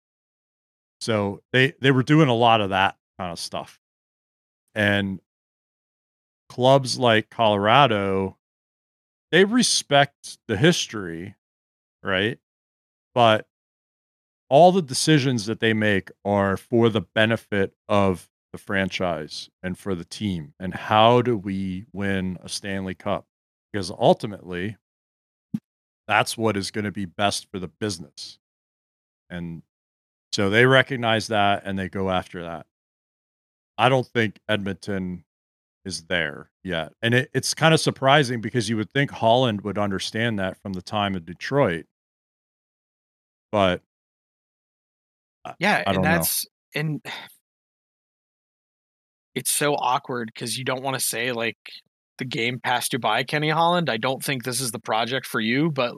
[1.01, 3.79] So they they were doing a lot of that kind of stuff.
[4.75, 5.21] And
[6.49, 8.37] clubs like Colorado
[9.33, 11.35] they respect the history,
[12.03, 12.39] right?
[13.15, 13.47] But
[14.49, 19.95] all the decisions that they make are for the benefit of the franchise and for
[19.95, 20.55] the team.
[20.61, 23.27] And how do we win a Stanley Cup?
[23.73, 24.77] Because ultimately,
[26.07, 28.39] that's what is going to be best for the business.
[29.31, 29.63] And
[30.33, 32.67] so they recognize that and they go after that.
[33.77, 35.25] I don't think Edmonton
[35.85, 36.93] is there yet.
[37.03, 40.73] And it, it's kind of surprising because you would think Holland would understand that from
[40.75, 41.87] the time of Detroit.
[43.51, 43.83] But
[45.59, 46.11] Yeah, I and don't know.
[46.11, 47.01] that's and
[49.35, 51.59] it's so awkward because you don't want to say like
[52.19, 53.91] the game passed you by, Kenny Holland.
[53.91, 55.95] I don't think this is the project for you, but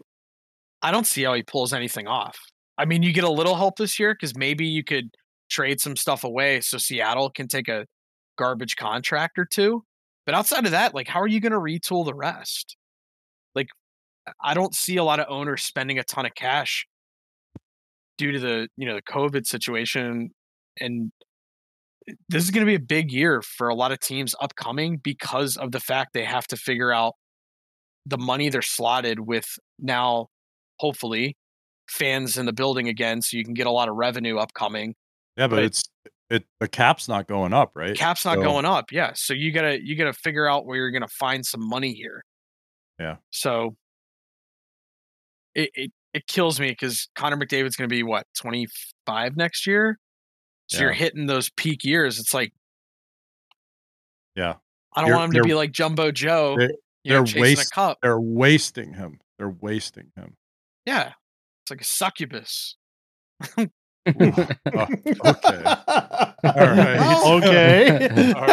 [0.83, 2.39] I don't see how he pulls anything off.
[2.79, 5.11] I mean, you get a little help this year because maybe you could
[5.51, 7.87] trade some stuff away so Seattle can take a
[8.37, 9.85] garbage contract or two.
[10.25, 12.77] But outside of that, like, how are you going to retool the rest?
[13.55, 13.69] Like,
[14.43, 16.87] I don't see a lot of owners spending a ton of cash
[18.19, 20.31] due to the you know the COVID situation,
[20.81, 21.13] and
[22.09, 24.99] eh, this is going to be a big year for a lot of teams upcoming
[24.99, 27.15] because of the fact they have to figure out
[28.07, 29.47] the money they're slotted with
[29.79, 30.29] now.
[30.79, 31.37] Hopefully,
[31.89, 34.95] fans in the building again, so you can get a lot of revenue upcoming.
[35.37, 35.85] yeah, but But- it's
[36.29, 37.97] it the cap's not going up, right?
[37.97, 39.13] Cap's not So- going up, yeah.
[39.15, 42.25] So you gotta you gotta figure out where you're gonna find some money here.
[42.99, 43.17] Yeah.
[43.31, 43.77] So
[45.55, 49.99] it it, it kills me because Connor McDavid's gonna be what 25 next year.
[50.69, 52.19] So you're hitting those peak years.
[52.19, 52.53] It's like
[54.35, 54.55] Yeah.
[54.95, 56.71] I don't You're- want him to be like Jumbo Joe, they're-
[57.05, 57.99] you know, they're chasing waste- a cup.
[58.03, 59.21] They're wasting him.
[59.39, 60.37] They're wasting him.
[60.87, 61.13] Yeah,
[61.63, 62.77] it's like a succubus.
[63.59, 63.67] Oh,
[64.09, 65.63] okay.
[66.45, 67.27] All right.
[67.43, 68.33] okay.
[68.37, 68.47] All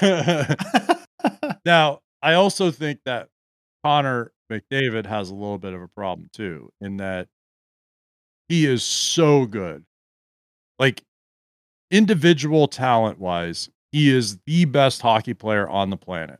[0.00, 0.98] right.
[1.64, 3.28] now, I also think that
[3.84, 7.28] Connor McDavid has a little bit of a problem too, in that
[8.48, 9.84] he is so good.
[10.78, 11.02] Like
[11.90, 16.38] individual talent wise, he is the best hockey player on the planet.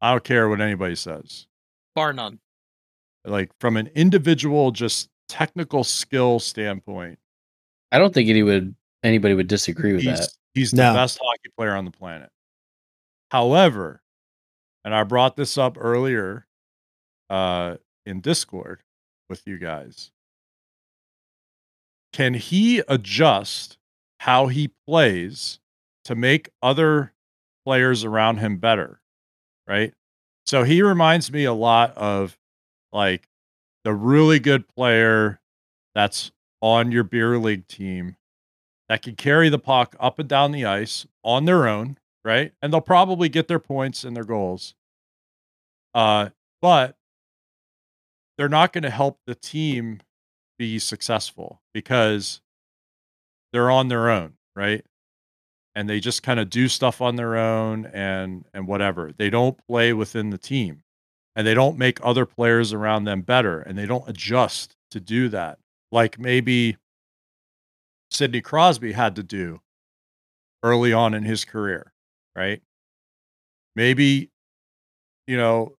[0.00, 1.46] I don't care what anybody says.
[1.94, 2.38] Bar none.
[3.24, 7.18] Like from an individual, just technical skill standpoint,
[7.92, 10.28] I don't think any would anybody would disagree with he's, that.
[10.54, 10.94] he's the No.
[10.94, 12.30] best hockey player on the planet.
[13.30, 14.02] However,
[14.84, 16.45] and I brought this up earlier
[17.30, 18.82] uh, in Discord
[19.28, 20.10] with you guys.
[22.12, 23.78] Can he adjust
[24.20, 25.60] how he plays
[26.04, 27.12] to make other
[27.64, 29.00] players around him better?
[29.66, 29.92] Right.
[30.46, 32.38] So he reminds me a lot of
[32.92, 33.28] like
[33.84, 35.40] the really good player
[35.94, 38.16] that's on your beer league team
[38.88, 42.52] that can carry the puck up and down the ice on their own, right?
[42.62, 44.74] And they'll probably get their points and their goals.
[45.94, 46.30] Uh,
[46.62, 46.95] but
[48.36, 50.00] they're not going to help the team
[50.58, 52.40] be successful because
[53.52, 54.84] they're on their own, right?
[55.74, 59.12] And they just kind of do stuff on their own and and whatever.
[59.16, 60.82] They don't play within the team.
[61.34, 65.28] And they don't make other players around them better and they don't adjust to do
[65.28, 65.58] that.
[65.92, 66.78] Like maybe
[68.10, 69.60] Sidney Crosby had to do
[70.62, 71.92] early on in his career,
[72.34, 72.62] right?
[73.74, 74.30] Maybe,
[75.26, 75.76] you know,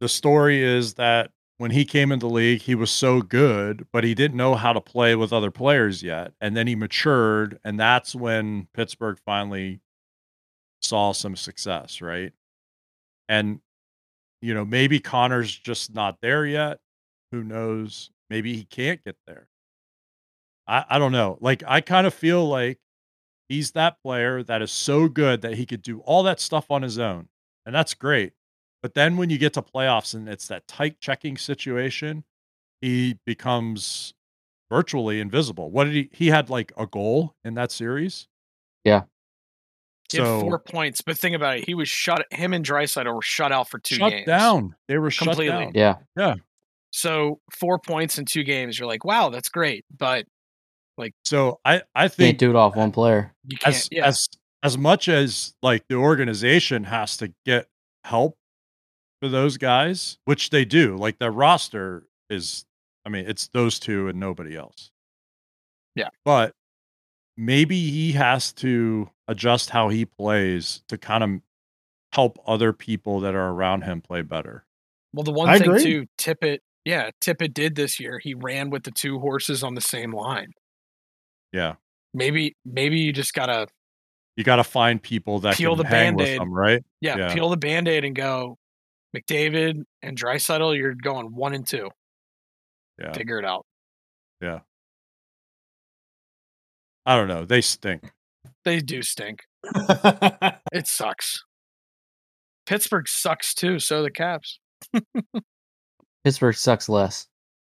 [0.00, 1.32] the story is that
[1.62, 4.72] when he came into the league, he was so good, but he didn't know how
[4.72, 6.32] to play with other players yet.
[6.40, 9.80] And then he matured, and that's when Pittsburgh finally
[10.80, 12.32] saw some success, right?
[13.28, 13.60] And,
[14.40, 16.80] you know, maybe Connor's just not there yet.
[17.30, 18.10] Who knows?
[18.28, 19.46] Maybe he can't get there.
[20.66, 21.38] I, I don't know.
[21.40, 22.80] Like I kind of feel like
[23.48, 26.82] he's that player that is so good that he could do all that stuff on
[26.82, 27.28] his own.
[27.64, 28.32] And that's great.
[28.82, 32.24] But then when you get to playoffs and it's that tight checking situation,
[32.80, 34.12] he becomes
[34.70, 35.70] virtually invisible.
[35.70, 38.26] What did he he had like a goal in that series?
[38.84, 39.02] Yeah.
[40.10, 41.64] He had So four points, but think about it.
[41.66, 42.26] He was shut.
[42.32, 44.26] Him and Draisaitl were shut out for two shut games.
[44.26, 44.74] down.
[44.88, 45.70] They were shut Completely.
[45.72, 45.98] down.
[46.16, 46.34] Yeah.
[46.90, 48.78] So four points in two games.
[48.78, 49.84] You're like, wow, that's great.
[49.96, 50.26] But
[50.98, 53.32] like, So I I Can't think do it off one player.
[53.46, 53.74] you can't.
[53.76, 54.06] as yeah.
[54.06, 54.28] as
[54.62, 57.68] as much as like the organization has to get
[58.04, 58.36] help
[59.22, 60.96] for those guys, which they do.
[60.96, 62.64] Like the roster is,
[63.06, 64.90] I mean, it's those two and nobody else.
[65.94, 66.08] Yeah.
[66.24, 66.54] but
[67.36, 71.40] maybe he has to adjust how he plays to kind of
[72.14, 74.64] help other people that are around him play better.
[75.12, 75.82] Well, the one I thing agree.
[75.84, 78.18] too, Tippett, yeah, Tippett did this year.
[78.18, 80.52] He ran with the two horses on the same line.
[81.52, 81.74] Yeah,
[82.14, 83.68] Maybe, maybe you just gotta,
[84.36, 86.40] you got to find people that Peel can the hang Band-Aid.
[86.40, 86.82] them, right?
[87.02, 87.34] yeah, Yeah.
[87.34, 88.56] peel the band aid and go.
[89.16, 91.90] McDavid and Draisaitl, you're going one and two.
[93.00, 93.66] Yeah, Figure it out.
[94.40, 94.60] yeah.
[97.04, 97.44] I don't know.
[97.44, 98.12] They stink.
[98.64, 99.40] They do stink.
[100.72, 101.44] It sucks.
[102.66, 103.78] Pittsburgh sucks too.
[103.78, 104.58] So the Caps.
[106.24, 107.26] Pittsburgh sucks less.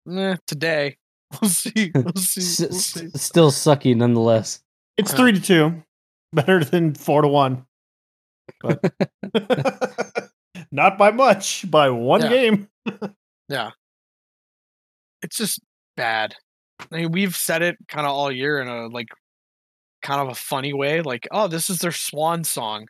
[0.06, 0.96] Nah, today.
[1.42, 1.90] We'll see.
[1.92, 2.66] We'll see.
[2.66, 3.08] We'll s- see.
[3.16, 4.60] still sucky nonetheless.
[4.96, 5.82] it's three to two,
[6.32, 7.66] better than four to one,
[8.62, 8.80] but
[10.76, 11.68] not by much.
[11.70, 12.28] By one Yeah.
[12.28, 12.68] game.
[13.48, 13.70] Yeah.
[15.22, 15.60] It's just
[15.96, 16.34] bad.
[16.92, 19.08] I mean, we've said it kind of all year in a like
[20.02, 22.86] kind of a funny way, like, oh, this is their swan song.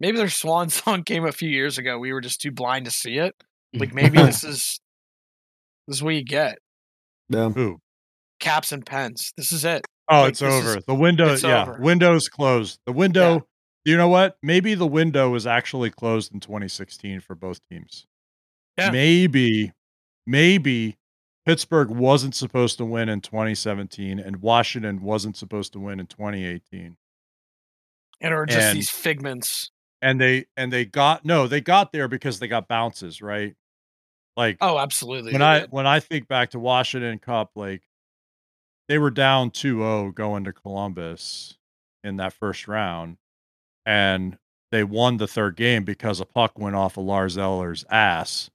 [0.00, 1.98] Maybe their swan song came a few years ago.
[1.98, 3.34] We were just too blind to see it.
[3.74, 4.80] Like maybe this is
[5.88, 6.58] this is what you get.
[7.28, 7.50] Yeah.
[7.50, 7.78] Who?
[8.40, 9.32] Caps and pens.
[9.36, 9.84] This is it.
[10.08, 10.80] Oh, Like, it's this is- over.
[10.86, 11.78] the window, yeah, over.
[11.80, 12.78] window's closed.
[12.86, 13.46] The window,
[13.84, 14.36] you know what?
[14.42, 18.06] Maybe the window was actually closed in 2016 for both teams.
[18.78, 18.90] Yeah.
[18.90, 19.72] Maybe,
[20.26, 20.96] maybe
[21.46, 26.96] Pittsburgh wasn't supposed to win in 2017 and Washington wasn't supposed to win in 2018.
[28.20, 29.70] And or just And- these figments.
[30.02, 33.54] And they and they got no, they got there because they got bounces, right?
[34.36, 35.32] Like Oh, absolutely.
[35.32, 35.72] when I did.
[35.72, 37.82] when I think back to Washington Cup, like
[38.88, 41.56] they were down 2-0 going to Columbus
[42.02, 43.16] in that first round,
[43.86, 44.38] and
[44.70, 48.50] they won the third game because a puck went off of Lars Eller's ass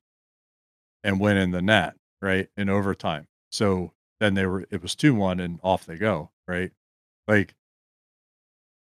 [1.03, 2.49] and went in the net, right?
[2.57, 3.27] In overtime.
[3.51, 6.71] So then they were it was 2-1 and off they go, right?
[7.27, 7.55] Like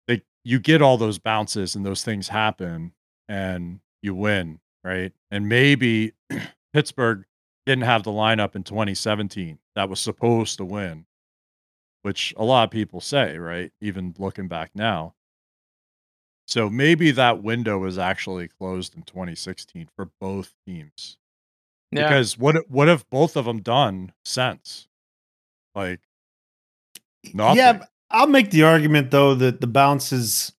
[0.07, 2.93] they you get all those bounces and those things happen
[3.29, 5.13] and you win, right?
[5.31, 6.13] And maybe
[6.73, 7.25] Pittsburgh
[7.67, 11.07] didn't have the lineup in 2017 that was supposed to win,
[12.03, 13.73] which a lot of people say, right?
[13.81, 15.15] Even looking back now.
[16.47, 21.17] So maybe that window was actually closed in 2016 for both teams.
[21.91, 22.09] Yeah.
[22.09, 24.89] Because what what have both of them done since?
[25.75, 26.01] Like
[27.33, 27.59] nothing.
[27.59, 30.53] Yeah, I'll make the argument though that the bounce is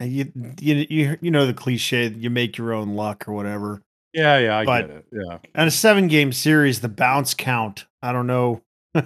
[0.00, 3.82] uh, you you you, you know the cliche you make your own luck or whatever.
[4.12, 5.06] yeah, yeah, I but- get it.
[5.12, 5.38] Yeah.
[5.60, 8.62] On a seven game series, the bounce count, I don't know.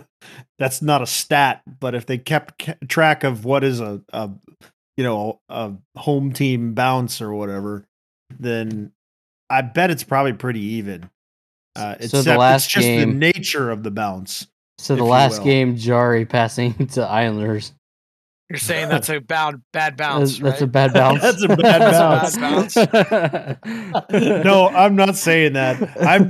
[0.59, 4.31] That's not a stat, but if they kept track of what is a, a
[4.97, 7.87] you know a home team bounce or whatever,
[8.39, 8.93] then
[9.51, 11.11] I bet it's probably pretty even.
[11.77, 14.47] Uh, So the last it's just game- the nature of the bounce.
[14.79, 17.73] So the last game, Jarry passing to Islanders.
[18.51, 20.39] You're saying that's a bad bad bounce.
[20.39, 21.23] That's, that's a bad bounce.
[21.23, 23.57] That's a bad That's a
[24.11, 24.45] bounce.
[24.45, 25.81] no, I'm not saying that.
[26.01, 26.27] I'm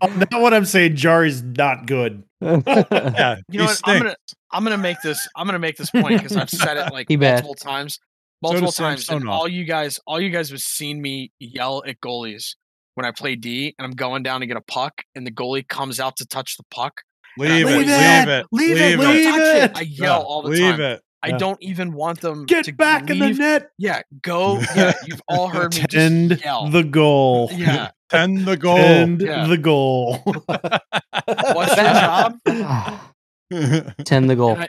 [0.00, 0.54] on that one.
[0.54, 2.22] I'm saying Jarry's not good.
[2.44, 3.36] Yeah.
[3.48, 3.80] You know he what?
[3.84, 4.16] I'm gonna.
[4.52, 7.54] I'm gonna make this I'm gonna make this point because I've said it like multiple
[7.54, 7.98] times.
[8.42, 9.08] Multiple does times.
[9.08, 12.54] And all you guys all you guys have seen me yell at goalies
[12.94, 15.66] when I play D and I'm going down to get a puck and the goalie
[15.66, 17.00] comes out to touch the puck.
[17.36, 19.64] Leave it, like, Leave leave it, it, leave it, Don't leave touch it.
[19.64, 19.76] it.
[19.76, 20.80] I yell Yeah, all the leave time.
[20.80, 21.02] it.
[21.22, 21.38] I Yeah.
[21.38, 23.70] don't even want them to Get back in the net.
[23.78, 24.60] Yeah, go.
[24.76, 26.68] Yeah, you've all heard me Tend just yell.
[26.68, 27.48] the goal.
[27.54, 27.90] yeah.
[28.14, 28.76] Tend the goal.
[28.76, 29.46] Tend Yeah.
[29.46, 30.18] the goal.
[30.24, 32.38] What's your job?
[34.04, 34.52] Ten the goal.
[34.52, 34.68] And I-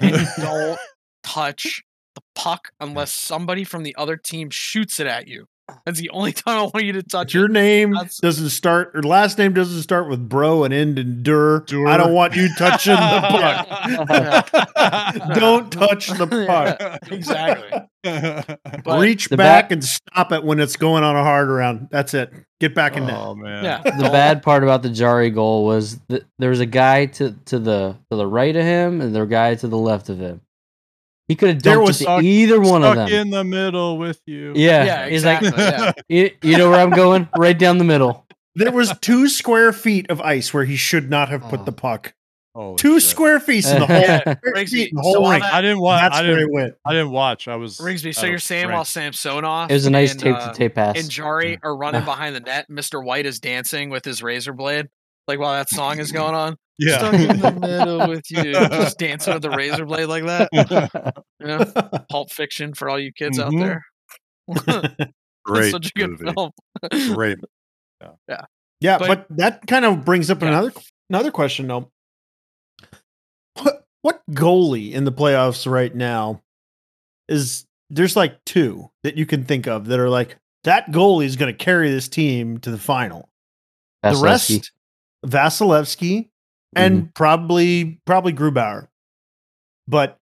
[0.00, 0.78] and don't
[1.22, 1.82] touch
[2.14, 5.46] the puck unless somebody from the other team shoots it at you.
[5.84, 7.52] That's the only time I want you to touch If your it.
[7.52, 11.60] name That's- doesn't start or last name doesn't start with bro and end in dur,
[11.66, 11.86] Dur.
[11.88, 12.98] I don't want you touching the
[14.50, 14.50] puck.
[15.34, 16.98] don't touch the puck.
[17.10, 17.80] Exactly.
[18.84, 21.88] But- Reach back back- and stop it when it's going on a hard round.
[21.90, 22.32] That's it.
[22.60, 23.16] Get back in net.
[23.18, 23.64] oh man.
[23.64, 23.82] Yeah.
[23.82, 27.58] the bad part about the Jarry goal was that there was a guy to, to
[27.58, 30.18] the to the right of him and there was a guy to the left of
[30.18, 30.40] him.
[31.28, 33.08] He could have There dumped was it stuck- either one of them.
[33.08, 34.52] in the middle with you.
[34.54, 35.92] yeah, Yeah, he's like, yeah.
[36.08, 37.28] you, you know where I'm going?
[37.36, 38.26] Right down the middle.
[38.54, 41.64] There was two square feet of ice where he should not have put Oh.
[41.64, 42.14] the puck.
[42.54, 43.10] Holy Two shit.
[43.10, 45.42] square feet in the whole, Yeah, Rigsby, feet in the whole on rink.
[45.42, 46.00] that- I didn't watch.
[46.00, 46.52] That's I where it didn't.
[46.54, 46.74] went.
[46.86, 47.48] I didn't watch.
[47.48, 47.76] I was.
[47.78, 50.54] Rigsby, so at you're saying while Samsonov It was a nice and, tape uh, to
[50.56, 50.98] tape pass.
[50.98, 53.04] and Jarry are running behind the net, Mr.
[53.04, 54.88] White is dancing with his razor blade,
[55.28, 56.56] like while that song is going on.
[56.78, 56.98] Yeah.
[56.98, 61.14] Stuck in the middle with you, just dancing with the razor blade like that.
[61.40, 61.64] Yeah.
[62.10, 63.80] Pulp Fiction for all you kids out Mhm.
[64.50, 65.08] there.
[65.46, 66.32] Great Such a good movie.
[66.34, 66.50] film.
[67.14, 67.38] Great.
[68.82, 70.48] Yeah, But- but, that kind of brings up Yeah.
[70.48, 70.72] another
[71.08, 71.90] another question though.
[73.54, 76.42] What what goalie in the playoffs right now
[77.28, 81.36] is there's like two that you can think of that are like that goalie is
[81.36, 83.30] going to carry this team to the final.
[84.02, 84.70] The rest
[85.26, 86.28] Vasilevskiy
[86.74, 87.06] and Mm-hmm.
[87.14, 88.88] probably probably Grubauer.
[89.88, 90.18] But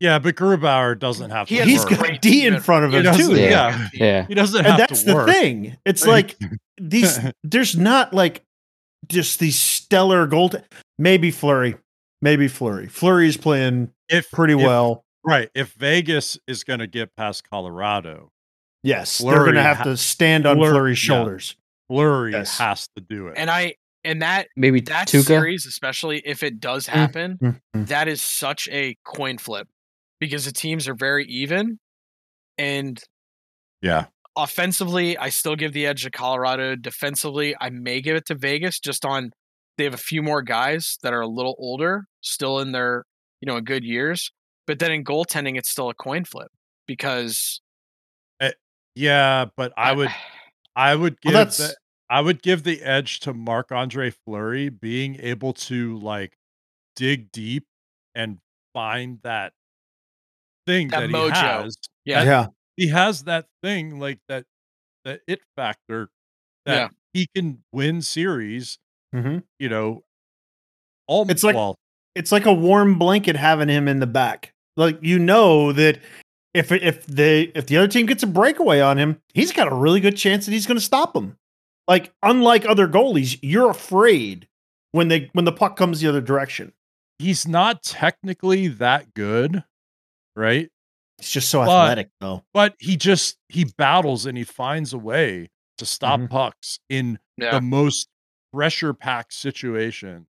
[0.00, 1.54] Yeah, but Grubauer doesn't have to.
[1.54, 1.90] He has he's work.
[1.90, 3.34] got great D in front of him too.
[3.34, 3.88] yeah.
[3.94, 4.26] Yeah.
[4.26, 5.28] He doesn't and have that's to the work.
[5.28, 5.76] thing.
[5.86, 6.36] It's like
[6.80, 8.42] these there's not like
[9.08, 10.62] just these stellar gold
[10.98, 11.76] maybe Fleury.
[12.22, 12.88] Maybe Fleury.
[12.88, 15.04] Fleury's playing If pretty if- well.
[15.24, 15.50] right?
[15.54, 18.30] If Vegas is going to get past Colorado,
[18.82, 19.18] Yes.
[19.18, 21.14] they're gonna have ha- to stand on Fleur- Fleury's yeah.
[21.16, 21.56] shoulders.
[21.88, 22.58] Fleury Yes.
[22.58, 23.34] has to do it.
[23.36, 23.74] And I
[24.06, 25.24] and that Maybe that Tuukka.
[25.26, 27.86] series, especially if it does mm, happen, Mhm.
[27.88, 29.68] that is such a coin flip
[30.20, 31.78] because the teams are very even
[32.56, 33.02] and
[33.82, 38.34] yeah, offensively i still give the edge to colorado defensively i may give it to
[38.34, 39.30] vegas just on
[39.76, 43.04] they have a few more guys that are a little older still in their
[43.40, 44.32] you know good years
[44.66, 46.48] but then in goaltending it's still a coin flip
[46.86, 47.60] because
[48.40, 48.52] eh,
[48.94, 50.10] yeah, but I would,
[50.74, 51.76] I would give Well, that's the,
[52.08, 56.36] I would give the edge to Marc Andre Fleury being able to like
[56.94, 57.66] dig deep
[58.14, 58.38] and
[58.72, 59.52] find that
[60.66, 61.32] thing That that, mojo.
[61.34, 61.76] he has.
[62.04, 62.46] yeah yeah.
[62.76, 64.44] He has that thing like that,
[65.04, 66.10] that it factor
[66.66, 66.88] that Yeah.
[67.14, 68.78] he can win series.
[69.14, 69.44] Mhm.
[69.58, 70.04] You know,
[71.06, 71.78] all It's like- well,
[72.14, 74.52] It's like a warm blanket having him in the back.
[74.76, 76.00] Like you know that
[76.54, 79.74] if if the if the other team gets a breakaway on him, he's got a
[79.74, 81.36] really good chance that he's going to stop them.
[81.88, 84.48] Like unlike other goalies, you're afraid
[84.92, 86.72] when they when the puck comes the other direction.
[87.18, 89.64] he's not technically that good,
[90.34, 90.68] right?
[91.18, 92.44] He's just so But- athletic though.
[92.52, 96.30] But he just he battles and he finds a way to stop Mhm.
[96.30, 98.08] pucks in yeah the most
[98.52, 100.26] pressure packed situation.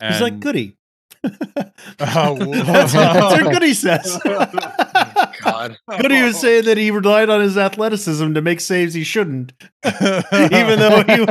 [0.00, 0.76] He's like And- Goody.
[1.24, 4.20] Oh, that's, that's what Goody says.
[5.10, 9.04] Oh god Goody was saying that he relied on his athleticism to make saves he
[9.04, 9.52] shouldn't,
[9.84, 11.26] even though he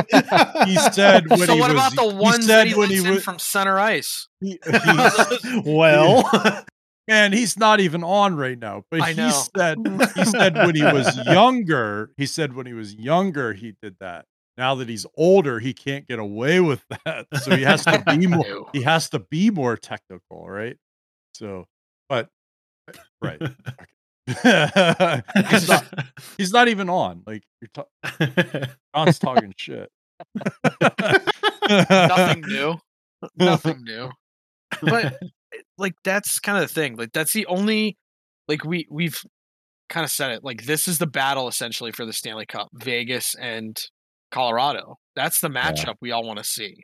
[0.66, 2.90] he said when so he what was, about the he ones said that he when
[2.90, 4.60] lets he in was, from center ice he-
[5.66, 6.64] well,
[7.08, 8.84] and he's not even on right now.
[8.90, 9.44] But I he know.
[9.56, 9.78] said
[10.16, 14.26] he said when he was younger, he said when he was younger he did that.
[14.58, 17.28] Now that he's older, he can't get away with that.
[17.42, 20.78] So he has to be more he has to be more technical, right?
[21.34, 21.66] So,
[22.10, 22.30] but
[22.88, 23.42] uh, right.
[25.50, 25.86] he's not
[26.38, 27.24] he's not even on.
[27.26, 29.90] Like you're ta- John's talking shit.
[31.70, 32.76] Nothing new.
[33.38, 34.10] Nothing new.
[34.82, 36.98] But eh, like that's kind of the thing.
[36.98, 37.98] Like that's the only
[38.48, 39.22] like we we've
[39.90, 40.44] kind of said it.
[40.44, 43.78] Like this is the battle essentially for the Stanley Cup, Vegas and
[44.32, 44.98] Colorado.
[45.16, 46.84] That's the matchup we all want to see.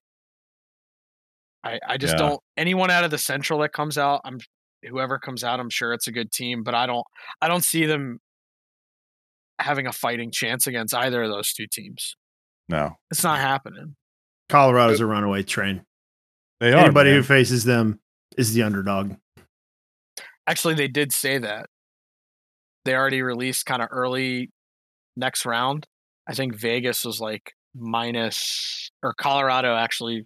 [1.64, 2.28] I I just Yeah.
[2.30, 4.22] don't anyone out of the Central that comes out.
[4.26, 4.39] I'm
[4.84, 5.60] whoever comes out.
[5.60, 7.06] I'm sure it's a good team, but I don't
[7.41, 8.20] I don't see them
[9.60, 12.16] having a fighting chance against either of those two teams.
[12.70, 13.96] No, It's not happening.
[14.50, 15.86] Colorado's a runaway train.
[16.60, 16.78] they are.
[16.86, 17.18] Anybody man.
[17.20, 18.00] who faces them
[18.38, 19.16] is the underdog.
[20.48, 21.68] Actually, they did say that.
[22.86, 24.50] They already released kind of early
[25.16, 25.88] next round.
[26.28, 30.26] I think Vegas was like minus, or Colorado actually.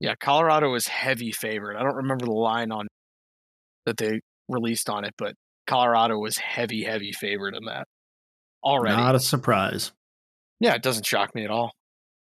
[0.00, 1.78] Yeah, Colorado was heavy favorite.
[1.78, 2.88] I don't remember the line on
[3.86, 5.34] that they released on it, but
[5.68, 7.86] Colorado was heavy, heavy favorite in that
[8.64, 8.96] already.
[8.96, 9.92] Not a surprise.
[10.60, 11.72] yeah, it doesn't shock me at all.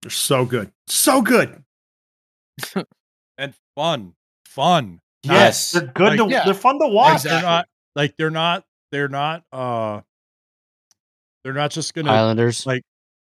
[0.04, 0.72] They're so good.
[0.88, 1.64] So good.
[3.38, 4.14] and fun,
[4.46, 5.00] fun.
[5.24, 5.72] Yes.
[5.72, 6.46] They're good Like- to Yeah.
[6.46, 7.24] they're fun to Like, watch.
[7.24, 10.02] they're not like they're not they're not uh
[11.46, 12.66] they're not just gonna Islanders.
[12.66, 12.82] like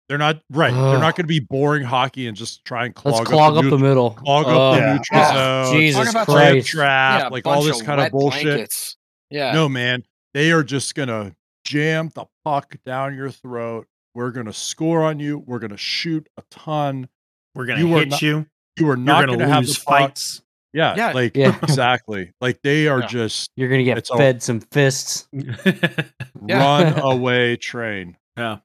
[0.10, 0.74] they're not right.
[0.74, 3.60] They're not gonna be boring hockey and just try and clog Let's up clog the
[3.60, 4.12] up the middle.
[4.12, 4.76] clog up Ugh.
[4.76, 4.94] the Yeah.
[4.94, 5.76] neutral Oh, zone.
[5.76, 6.68] Jesus Talk about clamp Christ.
[6.70, 8.44] trap, yeah, like all bunch this kind of bullshit.
[8.46, 8.98] blankets.
[9.30, 10.04] Yeah, No, man,
[10.34, 13.88] they are just gonna jam the puck down your throat.
[14.16, 15.40] We're gonna score on you.
[15.46, 17.10] We're gonna shoot a ton.
[17.56, 18.46] We're gonna you are hit not- you.
[18.80, 20.00] You are not gonna, gonna, have the lose puck.
[20.00, 20.42] fights.
[20.74, 21.12] Yeah, Yeah.
[21.14, 21.58] like Yeah.
[21.64, 22.32] exactly.
[22.42, 23.08] Like they are Yeah.
[23.08, 25.28] just You're gonna get It's all- fed some fists.
[25.34, 26.58] Yeah.
[26.58, 28.18] run away train.
[28.38, 28.58] Yeah.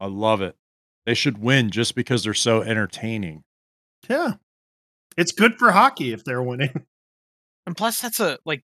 [0.00, 0.56] I love it.
[1.06, 3.44] They should win just because they're so entertaining.
[4.08, 4.34] yeah.
[5.16, 6.86] It's good for hockey if they're winning.
[7.66, 8.62] and plus that's a like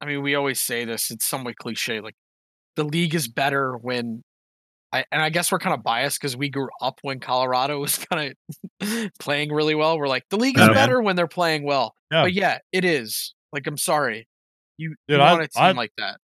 [0.00, 2.14] i mean we always say this it's somewhat cliche like
[2.76, 4.22] the league is better when
[4.94, 7.98] I, and I guess we're kind of biased because we grew up when Colorado was
[7.98, 8.34] kind
[8.80, 9.98] of playing really well.
[9.98, 10.72] We're like, the league is Okay.
[10.74, 11.94] better when they're playing well.
[12.12, 12.22] Yeah.
[12.22, 13.34] But yeah, it is.
[13.52, 14.28] Like, I'm sorry,
[14.78, 16.18] you, Dude, you want a team I- like that.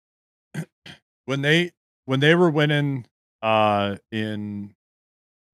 [1.25, 1.71] When they
[2.05, 3.05] when they were winning
[3.43, 4.73] uh in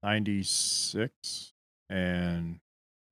[0.03, 1.53] 96
[1.89, 2.59] and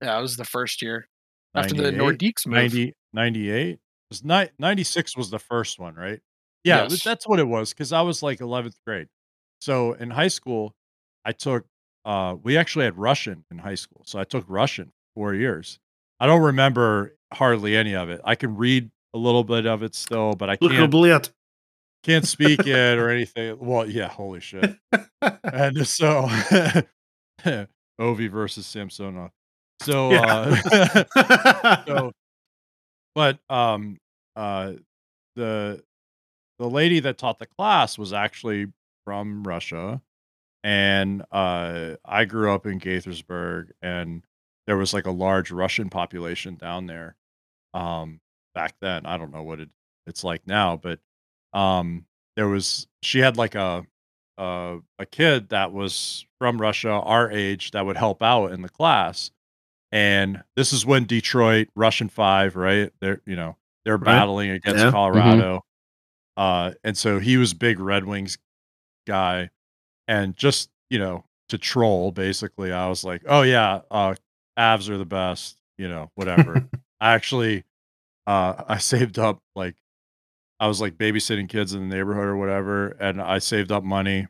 [0.01, 1.07] Yeah, it was the first year
[1.55, 2.55] after the Nordiques move.
[2.55, 3.79] 90, 98
[4.09, 6.19] was ni- 96 was the first one right
[6.63, 7.03] yeah Yes.
[7.03, 9.07] that's what it was because i was like 11th grade
[9.63, 10.73] so in high school
[11.23, 11.65] i took
[12.05, 15.79] uh we actually had russian in high school so i took russian four years.
[16.19, 18.19] I don't remember hardly any of it.
[18.23, 20.91] I can read a little bit of it still but i can't
[22.03, 24.75] can't speak it or anything well yeah holy shit.
[25.43, 26.27] And so
[28.01, 29.31] ovi versus samsonov
[29.81, 30.61] so Yeah.
[30.75, 32.11] uh so
[33.15, 33.97] but um
[34.35, 34.73] uh
[35.35, 35.83] the
[36.59, 38.67] the lady that taught the class was actually
[39.05, 40.01] from Russia
[40.63, 44.23] and uh I grew up in Gaithersburg and
[44.67, 47.15] there was like a large Russian population down there
[47.73, 48.21] um
[48.55, 49.69] back then I don't know what it
[50.07, 50.99] it's like now but
[51.53, 52.05] um
[52.37, 53.85] there was she had like a
[54.37, 58.69] a, a kid that was from Russia our age that would help out in the
[58.69, 59.31] class
[59.91, 64.05] and this is when Detroit Russian 5 right they're you know they're Right.
[64.05, 64.91] battling against Yeah.
[64.91, 65.61] Colorado
[66.37, 68.37] uh and so he was big Red Wings
[69.05, 69.49] guy
[70.07, 74.15] and just you know to troll basically I was like oh yeah uh
[74.57, 76.69] Avs are the best you know whatever.
[77.01, 77.63] I actually
[78.27, 79.75] uh I saved up like
[80.59, 84.27] I was like babysitting kids in the neighborhood or whatever and I saved up money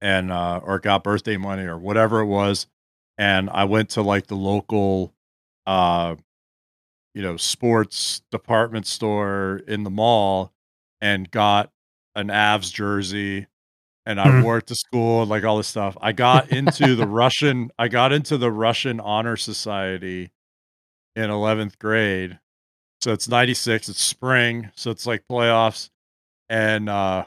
[0.00, 2.66] and uh or got birthday money or whatever it was
[3.16, 5.12] and I went to like the local
[5.66, 6.16] uh
[7.14, 10.52] you know sports department store in the mall
[11.00, 11.70] and got
[12.18, 13.46] an Avs jersey
[14.06, 14.42] and I Mhm.
[14.42, 15.96] wore it to school like all this stuff.
[16.00, 20.30] I got into the Russian I got into the Russian Honor Society
[21.16, 22.38] in 11th grade.
[23.00, 25.90] So it's 96, it's spring, so it's like playoffs
[26.48, 27.26] and uh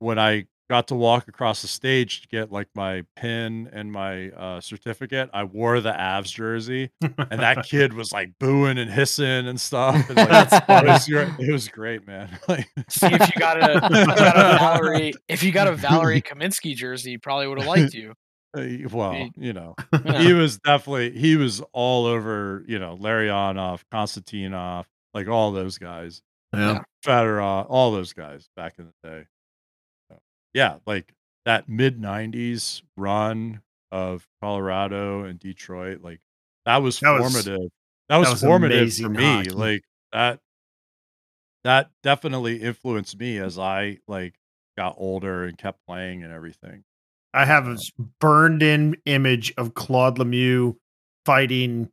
[0.00, 4.28] when I got to walk across the stage to get like my pin and my
[4.30, 9.46] uh certificate, I wore the Avs jersey and that kid was like booing and hissing
[9.48, 9.94] and stuff.
[10.08, 12.38] And, like, That's it, was, great- it was great, man.
[12.48, 16.20] Like, See if you got a, you got a Valeri if you got a Valeri
[16.22, 18.14] Kamensky jersey, he probably would have liked you.
[18.56, 20.22] uh, well, you know, Yeah.
[20.22, 22.64] he was definitely he was all over.
[22.66, 26.22] You know, Larionov, Konstantinov, like all those guys,
[26.54, 26.80] yeah.
[27.04, 29.26] Fedorov, all those guys back in the day.
[30.58, 31.12] So, yeah, like
[31.44, 36.20] that mid '90s run of Colorado and Detroit, like
[36.66, 37.70] that was That was- formative.
[38.08, 39.22] that was, was formative for me.
[39.24, 39.50] hockey.
[39.50, 39.82] Like
[40.12, 40.40] that,
[41.64, 44.34] that definitely influenced me as I like
[44.76, 46.84] got older and kept playing and everything.
[47.34, 47.76] I have a
[48.20, 50.76] burned in image of Claude Lemieux
[51.26, 51.90] fighting.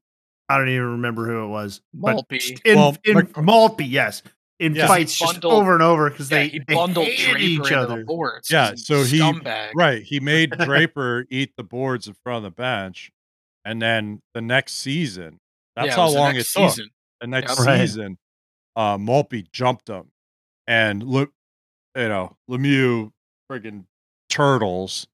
[0.47, 1.82] I don't even remember who it was.
[1.93, 2.57] but Maltby.
[2.66, 4.22] In, Well, in Mc- Maltby, yes.
[4.60, 4.88] In Yeah.
[4.88, 7.97] fights just over and over because Yeah, they, he they bundled hated Draper each other.
[7.99, 8.47] the boards.
[8.47, 9.72] 'cause Yeah, so he- scumbag.
[9.76, 10.01] Right.
[10.01, 13.12] He made Draper eat the boards in front of the bench.
[13.66, 15.39] And then the next season,
[15.76, 16.70] that's Yeah, how was the long it next took.
[16.72, 16.89] season.
[17.22, 17.80] The next Yep.
[17.80, 18.18] Season,
[18.78, 20.12] uh, Maltby jumped him.
[20.68, 21.32] And, look,
[21.95, 23.12] you know, Lemieux
[23.51, 23.86] friggin'
[24.30, 25.08] turtles.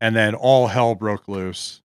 [0.00, 1.82] And then all hell broke loose.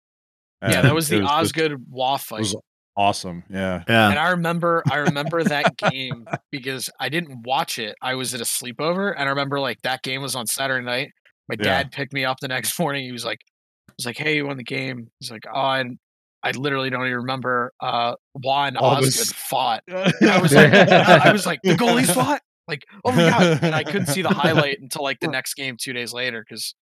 [0.63, 2.41] Yeah, that was the it just- Osgood Waugh It fight.
[2.41, 2.57] was
[2.97, 3.45] awesome.
[3.51, 3.83] Yeah.
[3.89, 4.11] Yeah.
[4.11, 7.97] And I remember, I remember that game because I didn't watch it.
[8.03, 11.13] I was at a sleepover, and I remember like that game was on Saturday night.
[11.49, 11.65] My Yeah.
[11.83, 13.05] dad picked me up the next morning.
[13.05, 13.41] He was like,
[13.89, 15.99] "He was like, hey, you won the game." He's like, "Oh, and
[16.43, 20.53] I literally don't even remember uh Juan and All Osgood this- fought." And I was
[20.55, 22.41] like, I I was like, the goalies fought.
[22.69, 23.59] Like, oh my god!
[23.63, 26.75] And I couldn't see the highlight until like the next game two days later because,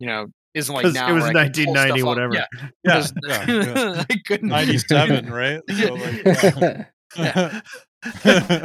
[0.00, 2.34] you know, isn't like 'Cause now it was where I can pull 1990, whatever.
[2.34, 2.46] Yeah,
[2.84, 3.06] Yeah.
[3.06, 3.44] because yeah,
[3.94, 4.04] yeah.
[4.10, 4.48] I couldn't.
[4.50, 5.60] 97, right?
[5.76, 6.86] So, like,
[7.16, 7.60] yeah.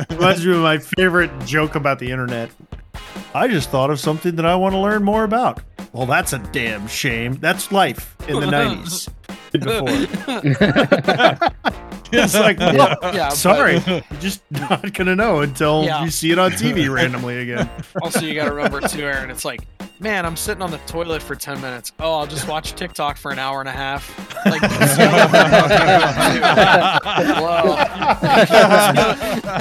[0.09, 2.51] Reminds me of my favorite joke about the internet.
[3.33, 5.61] I just thought of something that I want to learn more about.
[5.91, 7.35] Well, that's a damn shame.
[7.35, 9.09] That's life in the 90s.
[9.51, 9.87] Before.
[12.15, 13.81] It's like, well, Yeah, but- sorry.
[13.87, 16.03] You're just not going to know until Yeah.
[16.03, 17.69] you see it on TV randomly again.
[18.03, 19.31] Also, you got to remember too, Aaron.
[19.31, 19.61] It's like,
[20.03, 21.93] man, I'm sitting on the toilet for ten minutes.
[21.99, 24.15] Oh, I'll just watch TikTok for an hour and a half.
[24.45, 25.27] Like, that's the other
[27.23, 27.75] thing Whoa.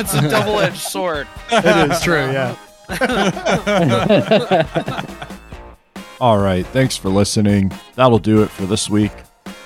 [0.01, 1.29] It's a double-edged sword.
[1.51, 2.57] It is true, yeah.
[6.21, 6.67] All right.
[6.67, 7.71] Thanks for listening.
[7.95, 9.13] That'll do it for this week.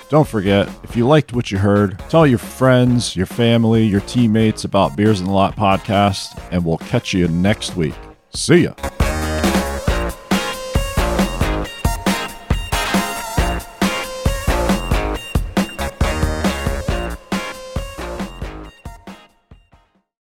[0.08, 4.64] Don't forget, if you liked what you heard, tell your friends, your family, your teammates
[4.64, 7.94] about Beers in the Lot podcast, and we'll catch you next week.
[8.32, 8.74] See ya.